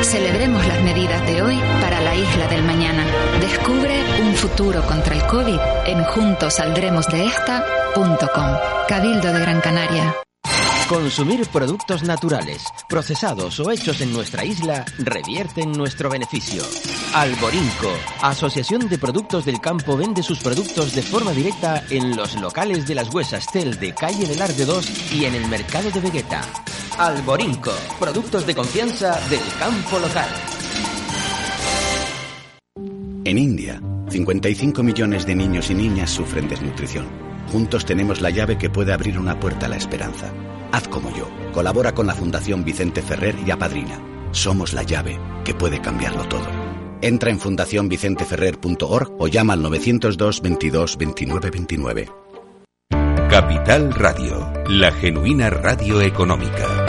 [0.03, 3.05] Celebremos las medidas de hoy para la isla del mañana.
[3.40, 8.57] Descubre un futuro contra el COVID en juntosaldremosdeesta.com.
[8.88, 10.28] Cabildo de Gran Canaria.
[10.88, 16.62] Consumir productos naturales, procesados o hechos en nuestra isla revierte en nuestro beneficio.
[17.12, 22.87] Alborinco, Asociación de Productos del Campo, vende sus productos de forma directa en los locales
[22.88, 26.40] de las Huesas Tel de Calle del Arde 2 y en el mercado de Vegueta.
[26.96, 30.29] Alborinco, productos de confianza del campo local.
[33.24, 37.28] En India, 55 millones de niños y niñas sufren desnutrición.
[37.51, 40.33] Juntos tenemos la llave que puede abrir una puerta a la esperanza.
[40.71, 41.29] Haz como yo.
[41.53, 44.01] Colabora con la Fundación Vicente Ferrer y apadrina.
[44.33, 46.47] Somos la llave que puede cambiarlo todo.
[47.01, 52.09] Entra en fundacionvicenteferrer.org o llama al 902 22 29 29.
[53.31, 56.87] Capital Radio, la genuina radio económica.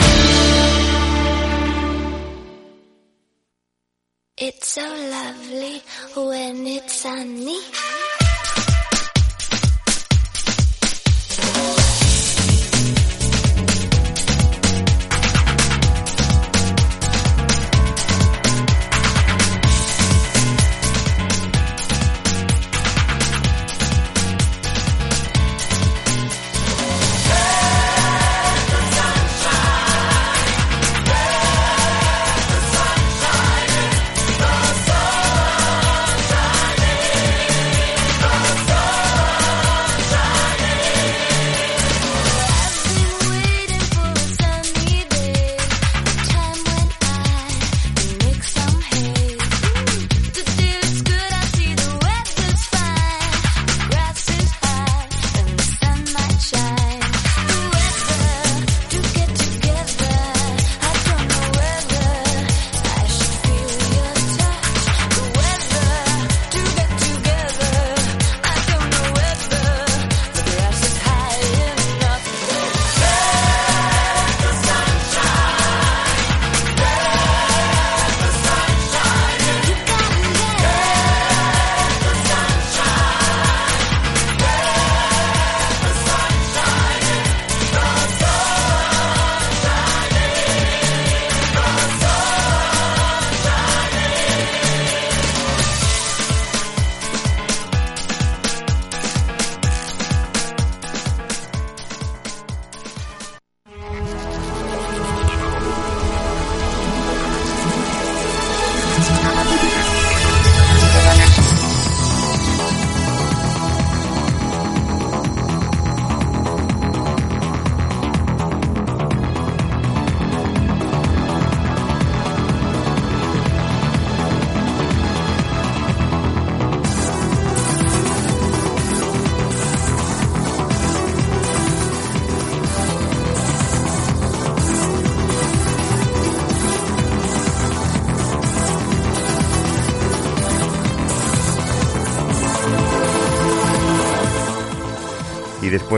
[4.38, 5.82] It's so lovely
[6.16, 7.60] when it's sunny.
[11.42, 11.79] Y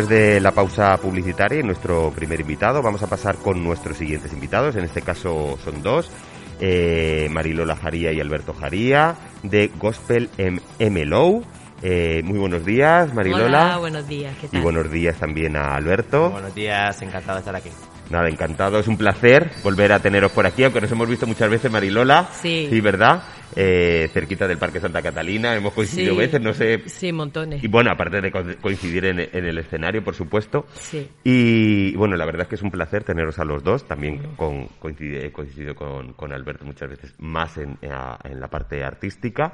[0.01, 4.33] después de la pausa publicitaria y nuestro primer invitado, vamos a pasar con nuestros siguientes
[4.33, 4.75] invitados.
[4.75, 6.09] En este caso son dos,
[6.59, 10.29] eh, Marilola Jaría y Alberto Jaría, de Gospel
[10.79, 11.41] MLO.
[11.83, 13.45] Eh, muy buenos días, Marilola.
[13.45, 14.59] Hola, buenos días, ¿qué tal?
[14.59, 16.31] Y buenos días también a Alberto.
[16.31, 17.69] Buenos días, encantado de estar aquí.
[18.09, 21.49] Nada, encantado, es un placer volver a teneros por aquí, aunque nos hemos visto muchas
[21.49, 22.27] veces, Marilola.
[22.41, 22.67] Sí.
[22.69, 23.23] Sí, ¿verdad?
[23.55, 26.19] Eh, cerquita del Parque Santa Catalina, hemos coincidido Sí.
[26.19, 26.81] veces, no sé.
[26.87, 27.63] Sí, montones.
[27.63, 30.65] Y bueno, aparte de co- coincidir en, en el escenario, por supuesto.
[30.73, 31.09] Sí.
[31.23, 33.85] Y bueno, la verdad es que es un placer teneros a los dos.
[33.87, 39.53] También con, coincide- coincidido con, con Alberto muchas veces más en, en la parte artística.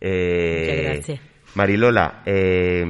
[0.00, 1.20] Eh, Muchas gracias.
[1.54, 2.84] Marilola, eh,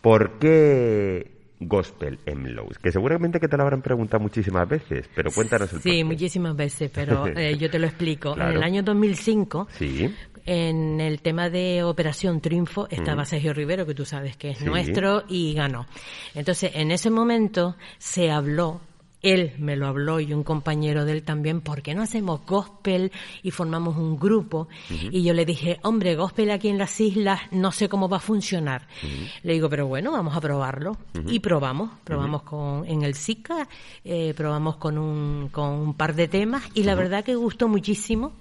[0.00, 2.78] ¿por qué Gospel Emlows?
[2.78, 6.04] Que seguramente que te lo habrán preguntado muchísimas veces, pero cuéntanos el Sí, porqué.
[6.04, 8.34] muchísimas veces, pero eh, yo te lo explico.
[8.34, 8.50] Claro.
[8.50, 10.12] En el año 2005, Sí.
[10.46, 13.26] en el tema de Operación Triunfo, estaba Mm.
[13.26, 14.64] Sergio Rivero, que tú sabes que es Sí.
[14.64, 15.86] nuestro, y ganó.
[16.34, 18.80] Entonces, en ese momento se habló,
[19.22, 23.12] él me lo habló y un compañero de él también, ¿por qué no hacemos gospel
[23.42, 24.68] y formamos un grupo?
[25.10, 28.20] Y yo le dije, hombre, gospel aquí en las islas, no sé cómo va a
[28.20, 28.86] funcionar.
[29.42, 30.96] Le digo, pero bueno, vamos a probarlo.
[31.26, 33.68] Y probamos, probamos con, en el SICA,
[34.04, 38.32] eh, probamos con un, con un par de temas y la verdad que gustó muchísimo.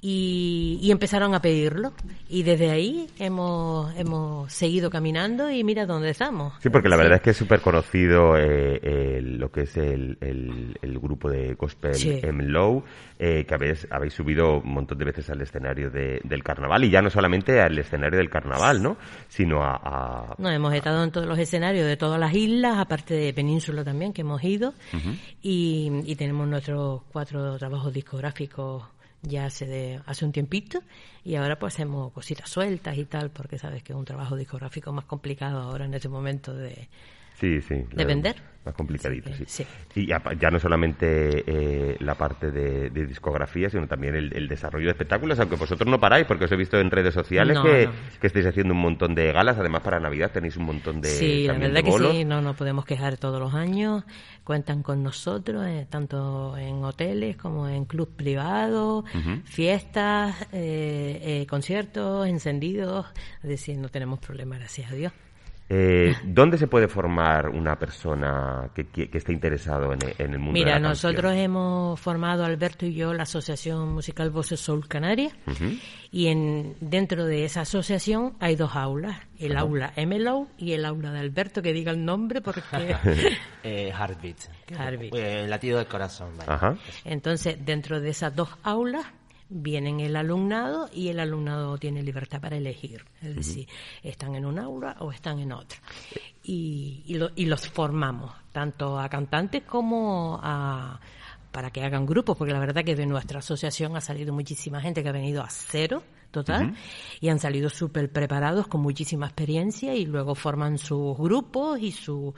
[0.00, 1.92] Y, y empezaron a pedirlo.
[2.28, 6.52] Y desde ahí hemos, hemos seguido caminando y mira dónde estamos.
[6.60, 8.80] Sí, porque la verdad es que es súper conocido eh,
[9.18, 12.20] el- lo que es el, el- el grupo de gospel Sí.
[12.22, 12.84] M-Low,
[13.18, 16.90] eh, que habéis, habéis subido un montón de veces al escenario de- del carnaval, y
[16.90, 18.96] ya no solamente al escenario del carnaval, ¿no?
[19.28, 19.80] Sino a...
[19.82, 23.82] a- No, hemos estado en todos los escenarios de todas las islas, aparte de Península
[23.84, 24.74] también, que hemos ido.
[25.42, 28.84] y, y tenemos nuestros cuatro trabajos discográficos
[29.22, 30.80] ya hace, de, hace un tiempito.
[31.24, 34.92] Y ahora pues hacemos cositas sueltas y tal, porque sabes que es un trabajo discográfico
[34.92, 36.88] más complicado ahora en este momento de...
[37.38, 37.84] Sí, sí.
[37.92, 38.36] la- vender?
[38.64, 39.44] Más complicadito, sí.
[39.46, 39.66] Sí.
[39.94, 44.46] Y ya, ya no solamente eh, la parte de, de discografía, sino también el, el
[44.46, 47.62] desarrollo de espectáculos, aunque vosotros no paráis, porque os he visto en redes sociales No,
[47.62, 47.92] que, no.
[48.20, 51.08] que estáis haciendo un montón de galas, además para Navidad tenéis un montón de...
[51.08, 54.04] Sí, la verdad de que sí, no nos podemos quejar todos los años.
[54.44, 59.04] Cuentan con nosotros, eh, tanto en hoteles como en clubs privados,
[59.44, 63.06] fiestas, eh, eh, conciertos, encendidos.
[63.42, 65.12] Es decir, no tenemos problemas, gracias a Dios.
[65.70, 70.38] Eh, ¿Dónde se puede formar una persona que, que- que esté interesado en, en el
[70.38, 71.44] mundo de Mira, la nosotros canción?
[71.44, 75.32] hemos formado, Alberto y yo, la Asociación Musical Voces Soul Canarias.
[76.10, 79.18] Y en, dentro de esa asociación hay dos aulas.
[79.38, 82.60] El aula MLO y el aula de Alberto, que diga el nombre porque...
[83.64, 84.36] Eh, heartbeat.
[84.70, 85.14] Heartbeat.
[85.14, 86.30] Eh, latido del corazón.
[86.46, 86.76] Ajá.
[87.04, 89.04] Entonces, dentro de esas dos aulas
[89.50, 93.04] vienen el alumnado y el alumnado tiene libertad para elegir.
[93.22, 93.68] Es decir,
[94.02, 95.78] están en un aula o están en otra.
[96.42, 101.00] Y, y, lo- y los formamos, tanto a cantantes como a
[101.50, 105.02] para que hagan grupos, porque la verdad que de nuestra asociación ha salido muchísima gente
[105.02, 106.74] que ha venido a cero total
[107.22, 112.34] y han salido súper preparados con muchísima experiencia y luego forman sus grupos y su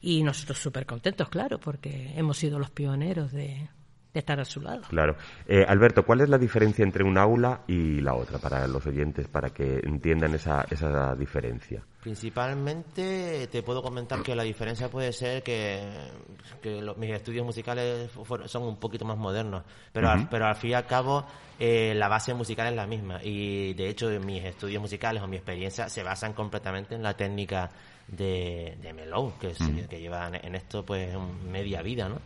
[0.00, 3.68] y nosotros súper contentos, claro, porque hemos sido los pioneros de,
[4.14, 4.82] de estar a su lado.
[4.88, 5.16] Claro.
[5.46, 9.26] Eh, Alberto, ¿cuál es la diferencia entre un aula y la otra para los oyentes,
[9.28, 11.82] para que entiendan esa, esa diferencia?
[12.02, 15.80] Principalmente te puedo comentar que la diferencia puede ser que,
[16.62, 20.46] que lo- mis estudios musicales fu- fueron- son un poquito más modernos, pero, al, pero
[20.46, 21.24] al fin y al cabo
[21.58, 25.36] eh, la base musical es la misma y de hecho mis estudios musicales o mi
[25.36, 27.70] experiencia se basan completamente en la técnica
[28.06, 29.52] de, de Mellow, que,
[29.88, 32.18] que lleva en- en esto pues un- media vida, ¿no?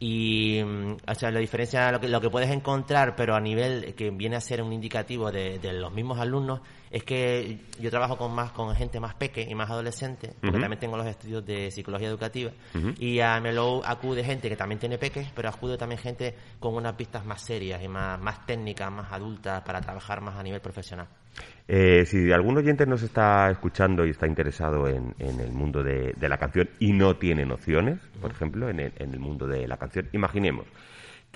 [0.00, 3.94] Y, mm, o sea, la diferencia, lo que, lo que puedes encontrar, pero a nivel
[3.94, 6.60] que viene a ser un indicativo de, de los mismos alumnos,
[6.90, 10.80] es que yo trabajo con más con gente más peque y más adolescente, porque también
[10.80, 12.52] tengo los estudios de psicología educativa,
[12.98, 16.94] y a Melo acude gente que también tiene peques, pero acude también gente con unas
[16.94, 21.06] pistas más serias y más, más técnicas, más adultas, para trabajar más a nivel profesional.
[21.68, 26.14] Eh, si algún oyente nos está escuchando y está interesado en, en el mundo de,
[26.16, 29.68] de la canción y no tiene nociones, por ejemplo, en el, en el mundo de
[29.68, 30.66] la canción, imaginemos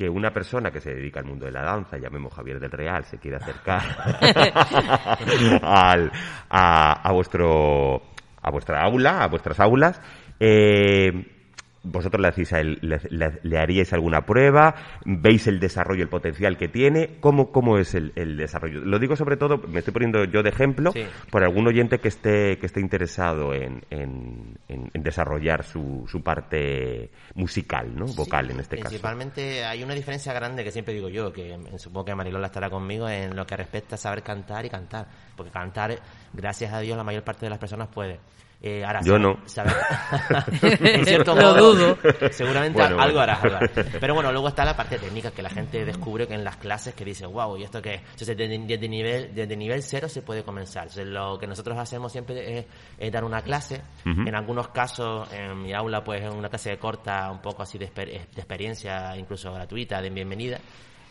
[0.03, 3.05] que una persona que se dedica al mundo de la danza, llamemos Javier del Real,
[3.05, 3.83] se quiere acercar
[5.63, 6.11] al,
[6.51, 8.03] a, a vuestro
[8.43, 10.01] a vuestra aula, a vuestras aulas,
[10.41, 11.32] eh,
[11.85, 14.75] vosotros le, hacéis a él- le, le- le haríais alguna prueba,
[15.05, 18.81] veis el desarrollo, el potencial que tiene, ¿cómo, cómo es el, el desarrollo?
[18.81, 21.05] Lo digo sobre todo, me estoy poniendo yo de ejemplo, Sí.
[21.31, 26.23] por algún oyente que esté, que esté interesado en, en- en- en desarrollar su, su
[26.23, 28.07] parte musical, ¿no?
[28.07, 28.89] Vocal en este caso.
[28.89, 33.09] Principalmente hay una diferencia grande que siempre digo yo, que supongo que Marilola estará conmigo
[33.09, 35.07] en lo que respecta a saber cantar y cantar.
[35.37, 35.99] Porque cantar,
[36.33, 38.21] gracias a Dios, la mayor parte de las personas puede.
[38.65, 39.39] Eh, Yo no.
[39.47, 39.75] saber-
[40.63, 41.99] en cierto Lo dudo.
[42.31, 43.21] seguramente Bueno, algo bueno.
[43.33, 43.71] harás, algo harás.
[44.01, 46.95] Pero bueno, luego está la parte técnica que la gente descubre que en las clases
[46.95, 48.01] que dice, wow, ¿y esto qué es?
[48.03, 50.85] Entonces, desde, desde nivel, desde nivel cero se puede comenzar.
[50.85, 52.67] Entonces, lo que nosotros hacemos siempre es,
[52.99, 53.83] es dar una clase.
[54.07, 54.21] Ujú.
[54.29, 57.89] En algunos casos, en mi aula, pues es una clase corta, un poco así de,
[57.93, 60.59] exper- de experiencia, incluso gratuita, de bienvenida.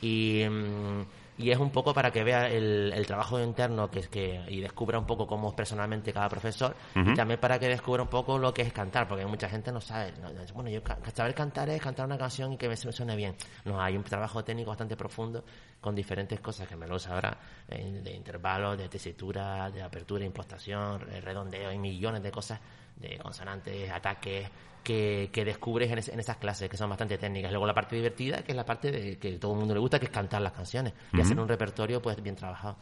[0.01, 1.01] Y, mm,
[1.37, 4.59] y es un poco para que vea el, el trabajo interno que es que y
[4.59, 8.37] descubra un poco cómo es personalmente cada profesor y también para que descubra un poco
[8.37, 10.81] lo que es cantar porque mucha gente no sabe no, no, bueno yo
[11.13, 13.35] saber cantar es cantar una canción y que me suene bien.
[13.65, 15.43] No hay un trabajo técnico bastante profundo
[15.81, 17.35] con diferentes cosas que me lo sabrá
[17.67, 22.59] eh, de intervalos de tesitura de apertura impostación de redondeo hay millones de cosas
[22.95, 24.47] de consonantes ataques
[24.83, 27.51] que, que descubres en, es- en esas clases que son bastante técnicas.
[27.51, 29.99] Luego la parte divertida, que es la parte de que todo el mundo le gusta,
[29.99, 32.77] que es cantar las canciones y hacer un repertorio pues bien trabajado.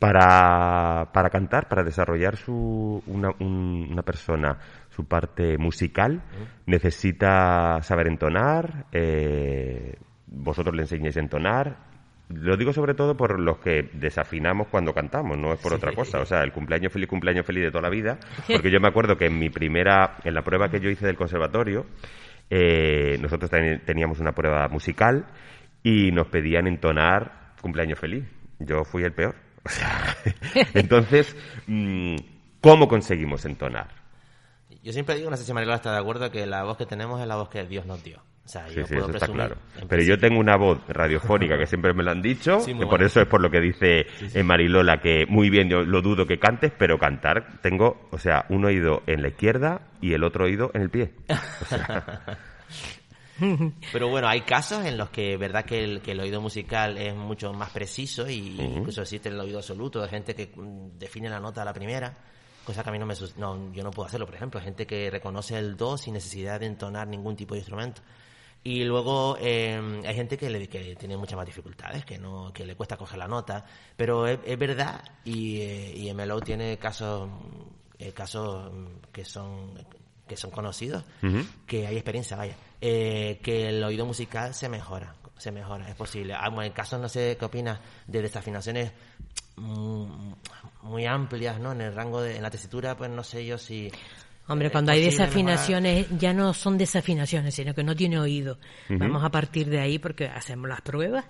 [0.00, 4.58] Para, para cantar, para desarrollar su, una, un- una persona
[4.90, 6.22] su parte musical,
[6.66, 9.96] necesita saber entonar, eh,
[10.26, 11.93] vosotros le enseñáis a entonar.
[12.28, 16.20] Lo digo sobre todo por los que desafinamos cuando cantamos, no es por otra cosa.
[16.20, 18.18] O sea, el cumpleaños feliz, cumpleaños feliz de toda la vida.
[18.46, 21.16] Porque yo me acuerdo que en mi primera, en la prueba que yo hice del
[21.16, 21.86] conservatorio,
[22.48, 23.50] eh, nosotros
[23.84, 25.26] teníamos una prueba musical
[25.82, 28.24] y nos pedían entonar cumpleaños feliz.
[28.58, 29.34] Yo fui el peor.
[29.66, 30.14] O sea,
[30.74, 31.34] entonces,
[31.66, 32.16] mm,
[32.60, 33.88] ¿cómo conseguimos entonar?
[34.82, 37.18] Yo siempre digo, no sé si Mariela está de acuerdo, que la voz que tenemos
[37.18, 38.22] es la voz que Dios nos dio.
[38.44, 39.56] O sea, Sí, yo sí, puedo eso está claro.
[39.88, 43.02] Pero yo tengo una voz radiofónica que siempre me lo han dicho, Sí, que por
[43.02, 46.38] eso es por lo que dice eh, Marilola que muy bien, yo lo dudo que
[46.38, 50.70] cantes, pero cantar tengo, o sea, un oído en la izquierda y el otro oído
[50.74, 51.12] en el pie.
[51.62, 52.38] O sea,
[53.92, 57.14] Pero bueno, hay casos en los que verdad que el, que el oído musical es
[57.14, 61.40] mucho más preciso y incluso existe el oído absoluto de gente que mm, define la
[61.40, 62.16] nota a la primera,
[62.64, 65.10] cosa que a mí no me no, yo no puedo hacerlo, por ejemplo, gente que
[65.10, 68.02] reconoce el do sin necesidad de entonar ningún tipo de instrumento.
[68.66, 72.64] Y luego eh, hay gente que, le, que tiene muchas más dificultades, que no que
[72.64, 77.28] le cuesta coger la nota, pero es, es verdad y, eh, y MLO tiene casos
[77.98, 79.74] eh, casos mm, que son
[80.26, 81.04] que son conocidos
[81.66, 86.34] que hay experiencia, vaya, eh, que el oído musical se mejora, se mejora, es posible.
[86.34, 88.92] Ah, bueno, en casos, no sé qué opinas, de desafinaciones
[89.56, 91.72] muy amplias, ¿no?
[91.72, 93.90] En el rango de, en la tesitura, pues no sé yo si...
[94.46, 98.58] Hombre, es cuando hay desafinaciones, ya no son desafinaciones, sino que no tiene oído.
[98.90, 101.24] Vamos a partir de ahí porque hacemos las pruebas.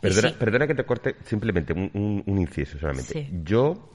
[0.00, 3.12] Perdona, sí, perdona que te corte simplemente un, un- un inciso solamente.
[3.12, 3.28] Sí.
[3.44, 3.90] Yo,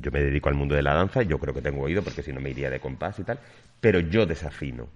[0.00, 2.32] yo me dedico al mundo de la danza, yo creo que tengo oído porque si
[2.32, 3.38] no me iría de compás y tal,
[3.80, 4.88] pero yo desafino.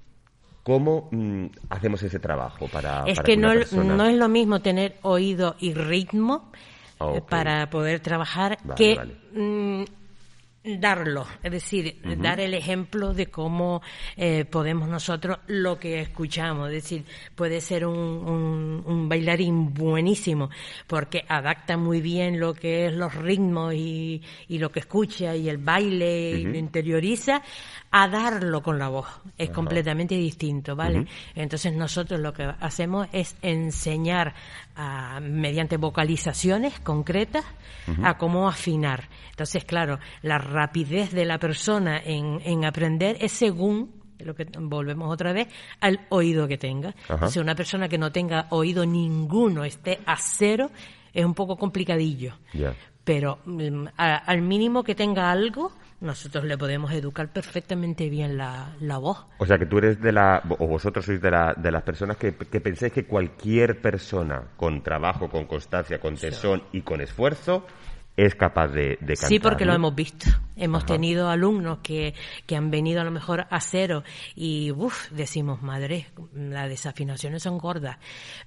[0.62, 4.28] ¿Cómo mm, hacemos ese trabajo para, es para que una no, persona- no es lo
[4.28, 6.52] mismo tener oído y ritmo
[7.00, 7.28] Ah, eh, ok.
[7.28, 9.14] para poder trabajar Vale, que vale.
[9.34, 9.84] mm,
[10.64, 13.82] darlo, es decir, dar el ejemplo de cómo
[14.16, 17.04] eh, podemos nosotros lo que escuchamos, es decir,
[17.34, 20.50] puede ser un, un- un bailarín buenísimo
[20.86, 25.48] porque adapta muy bien lo que es los ritmos y, y lo que escucha y
[25.48, 27.42] el baile y lo interioriza
[27.90, 31.06] a darlo con la voz, es completamente distinto, ¿vale?
[31.34, 34.32] Entonces nosotros lo que hacemos es enseñar
[34.76, 37.44] a- mediante vocalizaciones concretas
[38.04, 39.08] a cómo afinar.
[39.30, 45.12] Entonces, claro, la rapidez de la persona en, en aprender es según lo que volvemos
[45.12, 45.48] otra vez
[45.80, 46.90] al oído que tenga.
[46.90, 47.14] Ajá.
[47.14, 50.70] Entonces, una persona que no tenga oído ninguno, esté a cero,
[51.12, 52.34] es un poco complicadillo.
[53.02, 55.72] Pero mm, a- al mínimo que tenga algo,
[56.02, 59.24] nosotros le podemos educar perfectamente bien la, la voz.
[59.38, 62.16] O sea, que tú eres de la, o vosotros sois de, la, de las personas
[62.16, 67.64] que, que pensáis que cualquier persona con trabajo, con constancia, con tesón y con esfuerzo
[68.16, 69.28] es capaz de, de cantar.
[69.28, 70.26] Sí, porque lo hemos visto.
[70.54, 70.94] Hemos Ajá.
[70.94, 72.14] tenido alumnos que,
[72.46, 74.04] que han venido a lo mejor a cero
[74.34, 77.96] y, uff, decimos, madre, las desafinaciones son gordas.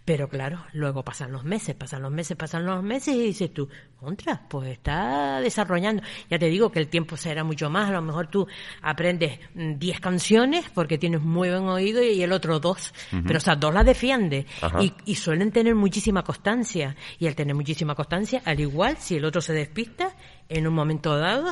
[0.06, 3.68] Pero claro, luego pasan los meses, pasan los meses, pasan los meses y dices tú,
[4.00, 6.04] contra, pues está desarrollando.
[6.30, 7.90] Ya te digo que el tiempo será mucho más.
[7.90, 8.48] A lo mejor tú
[8.84, 12.94] aprendes mm, 10 canciones porque tienes muy buen oído y el otro dos.
[13.26, 14.46] Pero esas dos las defiende.
[14.80, 16.96] Y, y suelen tener muchísima constancia.
[17.18, 20.10] Y al tener muchísima constancia, al igual, si el otro se despista,
[20.50, 21.52] en un momento dado,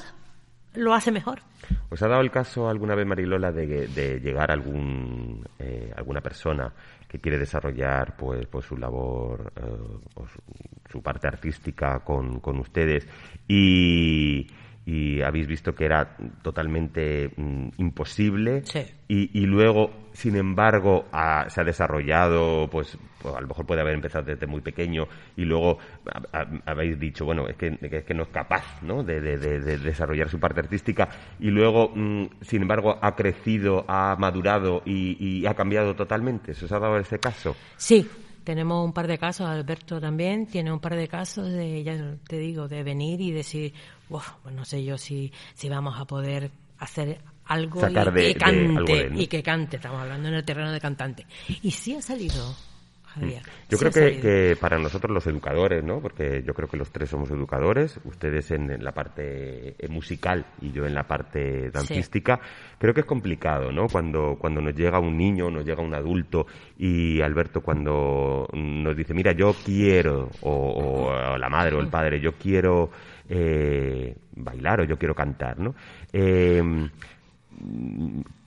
[0.75, 1.39] lo hace mejor.
[1.89, 6.71] ¿Os ha dado el caso alguna vez, Marilola, de, de llegar algún, eh, alguna persona
[7.07, 9.61] que quiere desarrollar pues, pues su labor, eh,
[10.15, 10.39] o su,
[10.89, 13.07] su parte artística con, con ustedes
[13.47, 14.47] y,
[14.85, 18.61] y habéis visto que era totalmente mm, imposible
[19.07, 23.79] y, y luego, sin embargo, ha- se ha desarrollado, pues, pues, a lo mejor puede
[23.81, 25.07] haber empezado desde muy pequeño
[25.37, 25.77] y luego
[26.13, 29.03] ha- ha- habéis dicho, bueno, es que, que es que no es capaz ¿no?
[29.03, 31.07] De, de- de- de desarrollar su parte artística
[31.39, 36.53] y luego, mm, sin embargo, ha crecido, ha madurado y, y ha cambiado totalmente.
[36.53, 37.55] ¿Se os ha dado ese caso?
[37.77, 38.05] Sí,
[38.43, 42.37] tenemos un par de casos, Alberto también tiene un par de casos de, ya te
[42.37, 43.73] digo, de venir y decir,
[44.09, 48.21] "Uf, pues no sé yo si, si vamos a poder hacer algo Sacar y de-
[48.21, 49.21] que de cante, algo de él, ¿no?
[49.21, 51.25] y que cante, estamos hablando en el terreno de cantante.
[51.61, 52.55] Y sí ha salido,
[53.13, 53.41] Javier.
[53.69, 55.99] Yo sí creo que, para nosotros los educadores, ¿no?
[56.01, 60.45] Porque yo creo que los tres somos educadores, ustedes en, en la parte eh, musical
[60.61, 62.39] y yo en la parte dancística,
[62.77, 63.87] creo que es complicado, ¿no?
[63.87, 66.47] Cuando, cuando nos llega un niño, nos llega un adulto
[66.77, 72.19] y Alberto cuando nos dice, mira, yo quiero, o, o la madre o el padre,
[72.19, 72.89] yo quiero
[73.29, 75.75] eh, bailar o yo quiero cantar, ¿no?
[76.11, 76.61] Eh,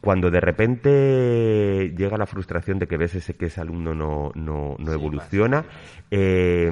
[0.01, 4.77] cuando de repente llega la frustración de que ves ese que ese alumno no, no,
[4.79, 5.64] no evoluciona,
[6.11, 6.71] eh,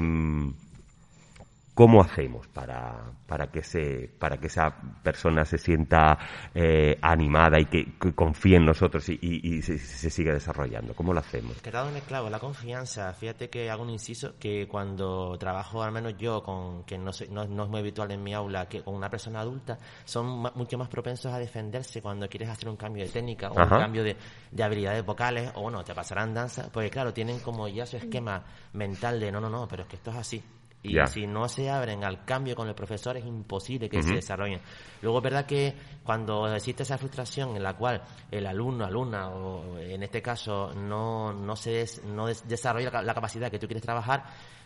[1.75, 4.73] ¿cómo hacemos para, para, que se, para que esa
[5.03, 6.17] persona se sienta
[6.55, 10.93] eh, animada y que, que confíe en nosotros y, y- y se, se siga desarrollando?
[10.95, 11.61] ¿Cómo lo hacemos?
[11.61, 13.13] Que dado en el clavo, la confianza.
[13.13, 17.27] Fíjate que hago un inciso que cuando trabajo, al menos yo, con que no, soy-
[17.27, 20.77] no, no es muy habitual en mi aula, que con una persona adulta, son mucho
[20.77, 23.75] más propensos a defenderse cuando quieres hacer un cambio de técnica o Ajá.
[23.75, 24.15] un cambio de,
[24.49, 28.43] de habilidades vocales, o bueno, te pasarán danza, porque claro, tienen como ya su esquema
[28.71, 30.41] mental de no, no, no, pero es que esto es así.
[30.85, 34.61] Y si no se abren al cambio con el profesor es imposible que se desarrollen.
[35.01, 35.73] Luego es verdad que
[36.03, 41.33] cuando existe esa frustración en la cual el alumno, alumna, o en este caso no,
[41.33, 44.23] no se des- no des- desarrolla la, la capacidad que tú quieres trabajar,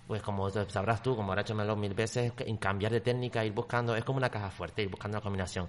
[0.08, 3.54] pues como sabrás tú, como habrá hecho Melón mil veces, en cambiar de técnica, ir
[3.54, 5.68] buscando, es como una caja fuerte, ir buscando la combinación.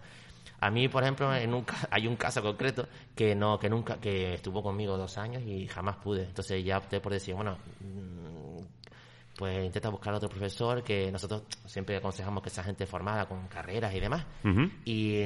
[0.63, 4.35] A mí, por ejemplo, en un, hay un caso concreto que no, que nunca, que
[4.35, 6.25] estuvo conmigo dos años y jamás pude.
[6.25, 7.57] Entonces ya opté por decir, bueno,
[9.37, 13.95] pues intenta buscar otro profesor que nosotros siempre aconsejamos que sea gente formada con carreras
[13.95, 14.27] y demás.
[14.85, 15.23] Y,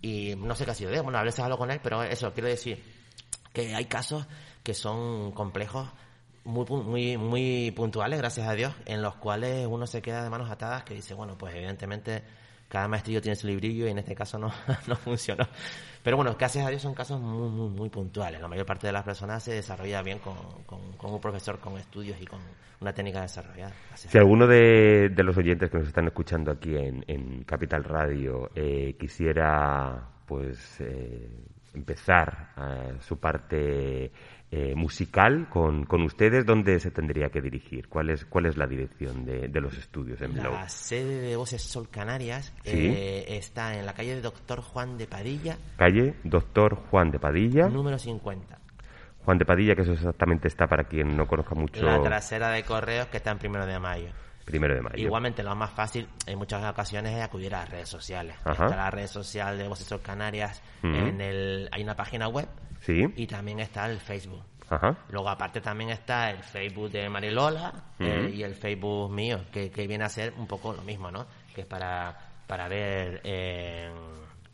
[0.00, 1.00] y no sé qué ha sido de.
[1.00, 2.82] Bueno, a veces hablo con él, pero eso, quiero decir
[3.52, 4.26] que hay casos
[4.62, 5.88] que son complejos
[6.44, 10.50] muy, muy, muy puntuales, gracias a Dios, en los cuales uno se queda de manos
[10.50, 12.22] atadas que dice, bueno, pues evidentemente
[12.74, 14.52] cada maestrillo tiene su librillo y en este caso no,
[14.88, 15.46] no funcionó.
[16.02, 18.40] Pero bueno, gracias a Dios son casos muy, muy, muy puntuales.
[18.40, 20.34] La mayor parte de las personas se desarrolla bien con,
[20.66, 22.40] con, un profesor con estudios y con
[22.80, 23.72] una técnica desarrollada.
[23.94, 28.50] Si alguno de, de los oyentes que nos están escuchando aquí en, en Capital Radio
[28.56, 31.30] eh, quisiera pues eh,
[31.74, 34.10] empezar eh, su parte
[34.56, 37.88] eh, musical con, con ustedes, ¿dónde se tendría que dirigir?
[37.88, 40.52] ¿Cuál es, cuál es la dirección de, de los estudios en Blau?
[40.52, 42.70] La sede de Voces Sol Canarias Sí.
[42.94, 47.68] eh, está en la calle de Doctor Juan de Padilla, Calle Doctor Juan de Padilla.
[47.68, 48.58] número 50.
[49.24, 51.82] Juan de Padilla, que eso exactamente está para quien no conozca mucho.
[51.84, 54.08] La trasera de correos que está en primero de mayo.
[54.44, 54.96] Primero de mayo.
[54.96, 58.36] Igualmente, lo más fácil en muchas ocasiones es acudir a las redes sociales.
[58.44, 58.64] Ajá.
[58.64, 60.94] Está la red social de Voces Canarias, Ujú.
[60.94, 62.48] en el, hay una página web
[62.80, 63.06] Sí.
[63.16, 64.42] y también está el Facebook.
[64.68, 64.96] Ajá.
[65.10, 68.34] Luego, aparte, también está el Facebook de Marilola eh, Ujú.
[68.34, 71.26] y el Facebook mío, que, que viene a ser un poco lo mismo, ¿no?
[71.54, 72.16] Que es para,
[72.46, 73.90] para ver, eh,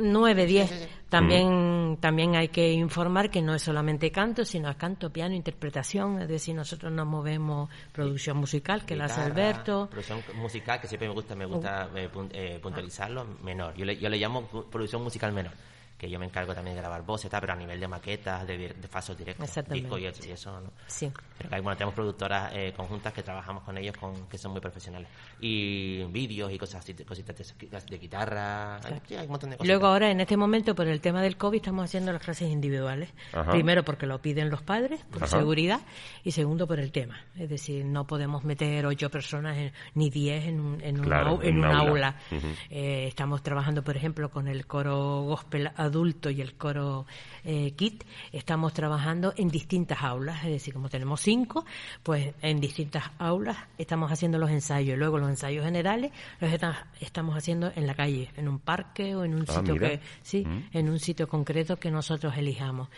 [0.00, 0.88] 9, 10.
[1.08, 6.20] También, también hay que informar que no es solamente canto, sino es canto, piano, interpretación.
[6.20, 9.88] Es decir, nosotros nos movemos producción musical, que la hace Guitarra, Alberto.
[9.90, 13.74] Producción musical, que siempre me gusta, me gusta eh, eh, puntualizarlo, menor.
[13.74, 15.52] Yo le, yo le llamo producción musical menor.
[15.98, 18.56] Que yo me encargo también de grabar voces, tal, pero a nivel de maquetas, de,
[18.56, 20.70] de falsos directos, discos y eso, y eso, ¿no?
[20.86, 21.10] Sí.
[21.36, 24.52] Pero que hay- bueno, tenemos productoras eh, conjuntas que trabajamos con ellos con, que son
[24.52, 25.08] muy profesionales.
[25.40, 29.56] Y vídeos y cosas así, cositas de, de guitarra, hay, sí, hay un montón de
[29.56, 29.66] cosas.
[29.66, 33.10] Luego ahora, en este momento, por el tema del COVID, estamos haciendo las clases individuales.
[33.32, 33.50] Ajá.
[33.50, 35.38] Primero porque lo piden los padres, por Ajá.
[35.38, 35.80] seguridad,
[36.22, 37.18] y segundo por el tema.
[37.36, 41.42] Es decir, no podemos meter ocho personas en- ni diez en un, en un, Claro,
[41.42, 42.16] en en un aula.
[42.70, 47.04] Eh, estamos trabajando, por ejemplo, con el coro gospel adulto y el coro
[47.44, 48.04] eh, kit.
[48.32, 51.64] Estamos trabajando en distintas aulas, es decir, como tenemos cinco,
[52.02, 54.96] pues en distintas aulas estamos haciendo los ensayos.
[54.96, 59.24] Luego los ensayos generales los esta- estamos haciendo en la calle, en un parque o
[59.24, 59.88] en un Ah, sitio mira.
[59.90, 60.62] que sí, Mm.
[60.72, 62.88] en un sitio concreto que nosotros elijamos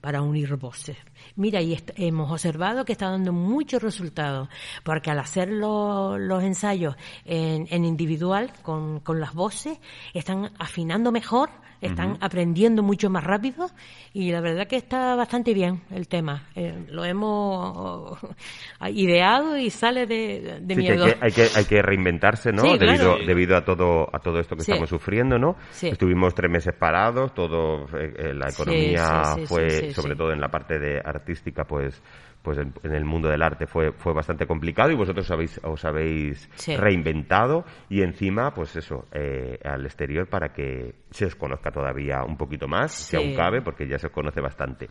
[0.00, 0.96] para unir voces.
[1.36, 4.48] Mira, y hemos observado que está dando muchos resultados,
[4.84, 6.94] porque al hacer lo- los ensayos
[7.24, 9.78] en, en individual con, con las voces,
[10.14, 13.70] están afinando mejor, están aprendiendo mucho más rápido
[14.12, 16.48] y la verdad que está bastante bien el tema.
[16.56, 18.18] Eh, lo hemos
[18.90, 21.04] ideado y sale de, de Sí, que miedo.
[21.04, 22.62] hay, que, hay, que, hay que reinventarse, ¿no?
[22.62, 23.26] Sí, debido, claro.
[23.26, 24.72] debido a todo a todo esto que Sí.
[24.72, 25.54] estamos sufriendo, ¿no?
[25.70, 25.86] Sí.
[25.88, 30.12] Estuvimos tres meses parados, todo eh, eh, la Sí, economía sí, sí, fue, sí, sobre
[30.14, 30.18] sí.
[30.18, 32.02] todo en la parte de artística, pues
[32.40, 35.84] pues en, en el mundo del arte fue fue bastante complicado y vosotros habéis os
[35.84, 36.76] habéis Sí.
[36.76, 42.36] reinventado y encima pues eso eh, al exterior para que se os conozca todavía un
[42.36, 44.88] poquito más si aún cabe porque ya se os conoce bastante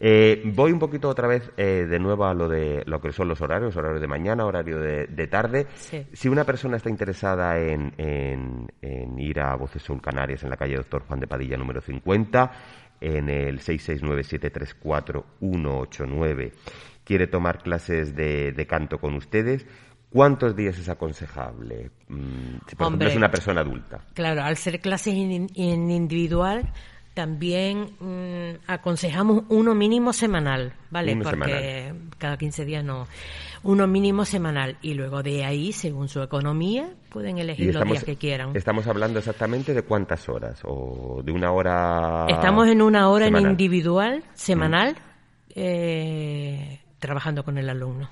[0.00, 3.28] Eh, voy un poquito otra vez eh, de nuevo a lo de lo que son
[3.28, 6.06] los horarios horario de mañana horario de, de tarde Sí.
[6.12, 10.56] si una persona está interesada en, en- en ir a Voces Soul Canarias en la
[10.56, 12.50] calle Doctor Juan de Padilla número 50,
[13.00, 16.52] en el 669-734-189,
[17.04, 19.66] quiere tomar clases de, de canto con ustedes,
[20.14, 21.90] ¿Cuántos días es aconsejable?
[22.06, 23.98] Mm, si por ejemplo es una persona adulta.
[24.14, 26.72] Claro, al ser clases en, en individual,
[27.14, 31.12] también mm, aconsejamos uno mínimo semanal, ¿vale?
[31.14, 33.06] Uno Porque cada 15 días no.
[33.62, 34.76] Uno mínimo semanal.
[34.82, 38.54] Y luego de ahí, según su economía, pueden elegir los días que quieran.
[38.56, 42.26] estamos hablando exactamente de cuántas horas o de una hora.
[42.28, 44.96] Estamos en una hora en individual, semanal,
[45.54, 48.10] eh, trabajando con el alumno.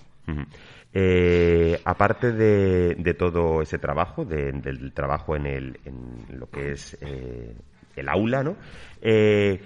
[0.94, 6.72] Eh, aparte de, de todo ese trabajo, de- del trabajo en, el, en lo que
[6.72, 7.56] es eh,
[7.96, 8.56] el aula, ¿no?
[9.00, 9.60] Eh,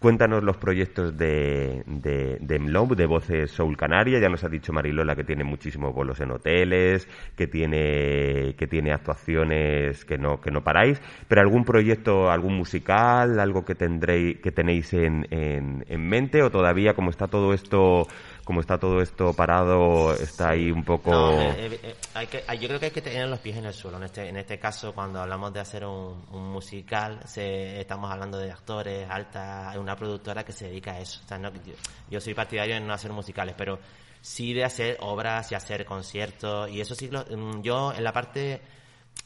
[0.00, 4.18] cuéntanos los proyectos de, de, de MLOB, de Voces Soul Canaria.
[4.18, 7.06] Ya nos ha dicho Marilola que tiene muchísimos bolos en hoteles,
[7.36, 11.00] que tiene, que tiene actuaciones que no, que no paráis.
[11.28, 16.50] Pero algún proyecto, algún musical, algo que tendréis, que tenéis en, en, en mente o
[16.50, 18.06] todavía como está todo esto
[18.50, 21.12] como está todo esto parado, está ahí un poco...
[21.12, 23.64] No, eh, eh, eh, hay que, yo creo que hay que tener los pies en
[23.64, 23.98] el suelo.
[23.98, 28.50] En este, en este caso, cuando hablamos de hacer un, musical, se, estamos hablando de
[28.50, 31.20] actores, alta, una productora que se dedica a eso.
[31.24, 31.74] O sea, no- yo,
[32.10, 33.78] yo soy partidario en no hacer musicales, pero
[34.20, 36.68] sí de hacer obras y hacer conciertos.
[36.72, 38.60] Y eso sí, lo- mm, yo en la parte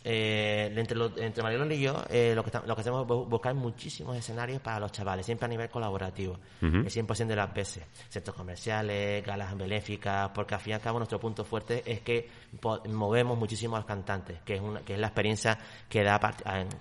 [0.07, 3.27] eh, entre, lo- entre Marilola y yo, eh, lo, que lo que hacemos es bu-
[3.27, 6.77] buscar muchísimos escenarios para los chavales, siempre a nivel colaborativo, Ujú.
[6.77, 7.85] el 100% de las veces.
[8.11, 12.29] Centros comerciales, galas benéficas, porque al fin y al cabo nuestro punto fuerte es que
[12.91, 15.59] movemos muchísimo a los cantantes, que es, una, que es la experiencia
[15.89, 16.21] que da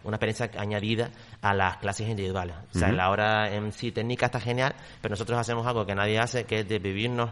[0.03, 1.09] una experiencia añadida
[1.41, 2.55] a las clases individuales.
[2.75, 6.19] O sea, la hora en sí técnica está genial, pero nosotros hacemos algo que nadie
[6.19, 7.31] hace, que es de vivirnos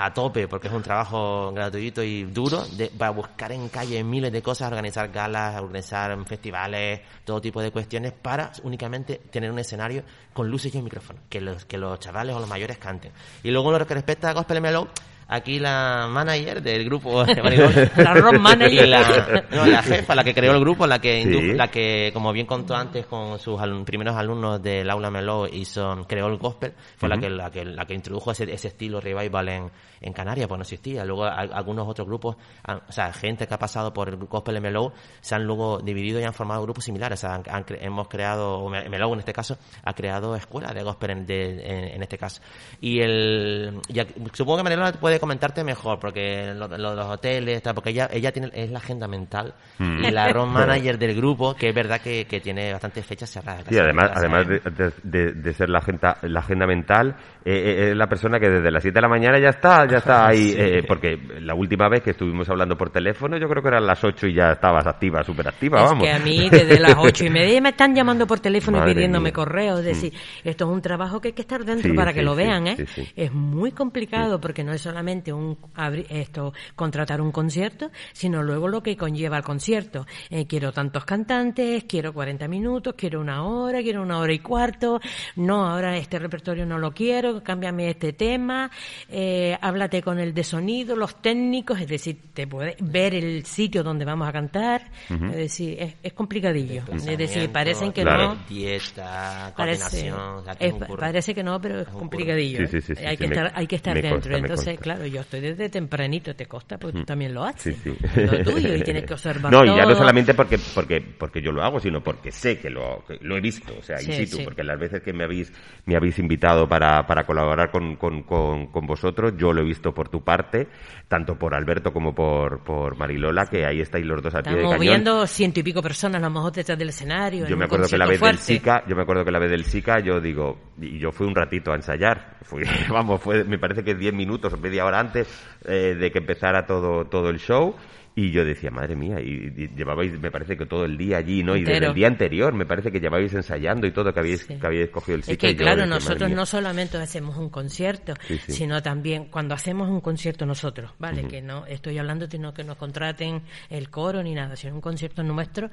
[0.00, 4.30] a tope, porque es un trabajo gratuito y duro, de, para buscar en calle miles
[4.30, 10.04] de cosas, organizar galas, organizar festivales, todo tipo de cuestiones, para únicamente tener un escenario
[10.32, 13.10] con luces y un micrófono, que los, que los chavales o los mayores canten.
[13.42, 14.86] Y luego lo que respecta a Gospel Mellow,
[15.28, 17.24] aquí la manager del grupo
[17.96, 18.84] La road manager.
[18.86, 21.28] y la, no, la jefa, la que creó el grupo, la que, Sí.
[21.28, 25.46] indu- la que como bien contó antes con sus alum- primeros alumnos del aula Meló
[25.46, 29.00] hizo, creó el gospel, fue la que la que la que introdujo ese, ese estilo
[29.00, 29.70] revival en,
[30.00, 31.04] en Canarias, pues no existía.
[31.04, 34.92] Luego a- algunos otros grupos, o sea, gente que ha pasado por el gospel Meló
[35.20, 37.18] se han luego dividido y han formado grupos similares.
[37.18, 40.82] O sea, han- han cre- hemos creado, Meló en este caso, ha creado escuelas de
[40.82, 42.40] gospel en, de- en, en este caso.
[42.80, 47.06] Y el, y aquí- supongo que Mariela puede comentarte mejor, porque lo, lo de los
[47.06, 50.04] hoteles, tal, porque ella, ella tiene, es la agenda mental Mm.
[50.04, 53.64] y la road manager del grupo, que es verdad que, que tiene bastantes fechas cerradas.
[53.68, 58.06] Sí, además, además de, de- ser la agenda, la agenda mental, eh, eh, es la
[58.08, 60.56] persona que desde las 7 de la mañana ya está, ya está ahí, Sí.
[60.58, 64.02] eh, porque la última vez que estuvimos hablando por teléfono, yo creo que eran las
[64.04, 66.04] 8 y ya estabas activa, súper activa, Es vamos.
[66.04, 68.94] que a mí desde las ocho y media me están llamando por teléfono Madre y
[68.94, 69.32] pidiéndome mía.
[69.32, 69.80] correos.
[69.80, 69.88] Es Mm.
[69.88, 70.12] decir,
[70.44, 72.38] esto es un trabajo que hay que estar dentro Sí, para sí, que lo sí,
[72.38, 72.76] vean, ¿eh?
[72.76, 73.08] sí, sí.
[73.16, 78.68] Es muy complicado porque no es solamente un abri- esto contratar un concierto, sino luego
[78.68, 80.06] lo que conlleva el concierto.
[80.30, 85.00] Eh, quiero tantos cantantes, quiero 40 minutos, quiero una hora, quiero una hora y cuarto.
[85.36, 88.70] No, ahora este repertorio no lo quiero, cámbiame este tema,
[89.08, 93.82] eh, háblate con el de sonido, los técnicos, es decir, te puedes ver el sitio
[93.82, 94.90] donde vamos a cantar.
[95.08, 96.82] Es decir, es, es complicadillo.
[96.92, 98.34] Es decir, parecen que Claro.
[98.34, 98.38] no.
[98.48, 101.00] Dieta, Parece, coordinación, que es es- un curro.
[101.00, 102.58] parece que no, pero es un complicadillo.
[102.66, 104.10] Sí, sí, sí, sí, hay, que estar, hay que estar dentro.
[104.12, 104.97] consta, Entonces, consta.
[104.98, 107.76] Claro, yo estoy desde tempranito, te consta, porque tú también lo haces.
[107.76, 108.20] Sí, sí.
[108.20, 109.96] Lo tuyo, y tienes que observar No, y ya no todo.
[109.98, 113.40] solamente porque, porque, porque yo lo hago, sino porque sé que lo, que lo he
[113.40, 114.42] visto, o sea, Sí, in situ, sí.
[114.44, 115.52] porque las veces que me habéis,
[115.86, 119.92] me habéis invitado para, para colaborar con, con, con, con vosotros, yo lo he visto
[119.92, 120.68] por tu parte,
[121.08, 124.62] tanto por Alberto como por, por Marilola, que ahí estáis los dos a pie de
[124.62, 124.80] cañón.
[124.80, 127.44] viendo ciento y pico personas, a lo mejor detrás del escenario.
[127.44, 128.42] en Yo me un acuerdo que la vez concierto del fuerte.
[128.54, 131.34] SICA, yo me acuerdo que la vez del SICA, yo digo, y yo fui un
[131.34, 135.28] ratito a ensayar, fui, vamos, fue, me parece que 10 minutos o media hora antes
[135.64, 137.74] eh, de que empezara todo, todo el show,
[138.20, 141.44] y yo decía, madre mía, y, y llevabais, me parece que todo el día allí,
[141.44, 141.54] ¿no?
[141.54, 141.90] Y desde Entero.
[141.90, 144.56] el día anterior, me parece que llevabais ensayando y todo, que habéis, Sí.
[144.58, 145.46] que habíais cogido el SICA.
[145.46, 148.52] Es que claro, decía, nosotros no solamente hacemos un concierto, Sí, sí.
[148.52, 151.28] sino también cuando hacemos un concierto nosotros, ¿vale?
[151.28, 154.80] Que no estoy hablando de no que nos contraten el coro ni nada, sino un
[154.80, 155.70] concierto nuestro,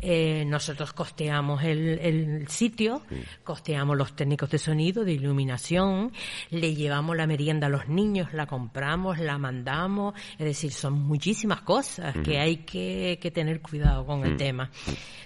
[0.00, 3.02] eh, nosotros costeamos el, el sitio,
[3.44, 6.10] costeamos los técnicos de sonido, de iluminación,
[6.48, 11.60] le llevamos la merienda a los niños, la compramos, la mandamos, es decir, son muchísimas
[11.60, 11.81] cosas.
[11.82, 14.36] Cosas, que hay que, que tener cuidado con el Mm.
[14.36, 14.70] tema.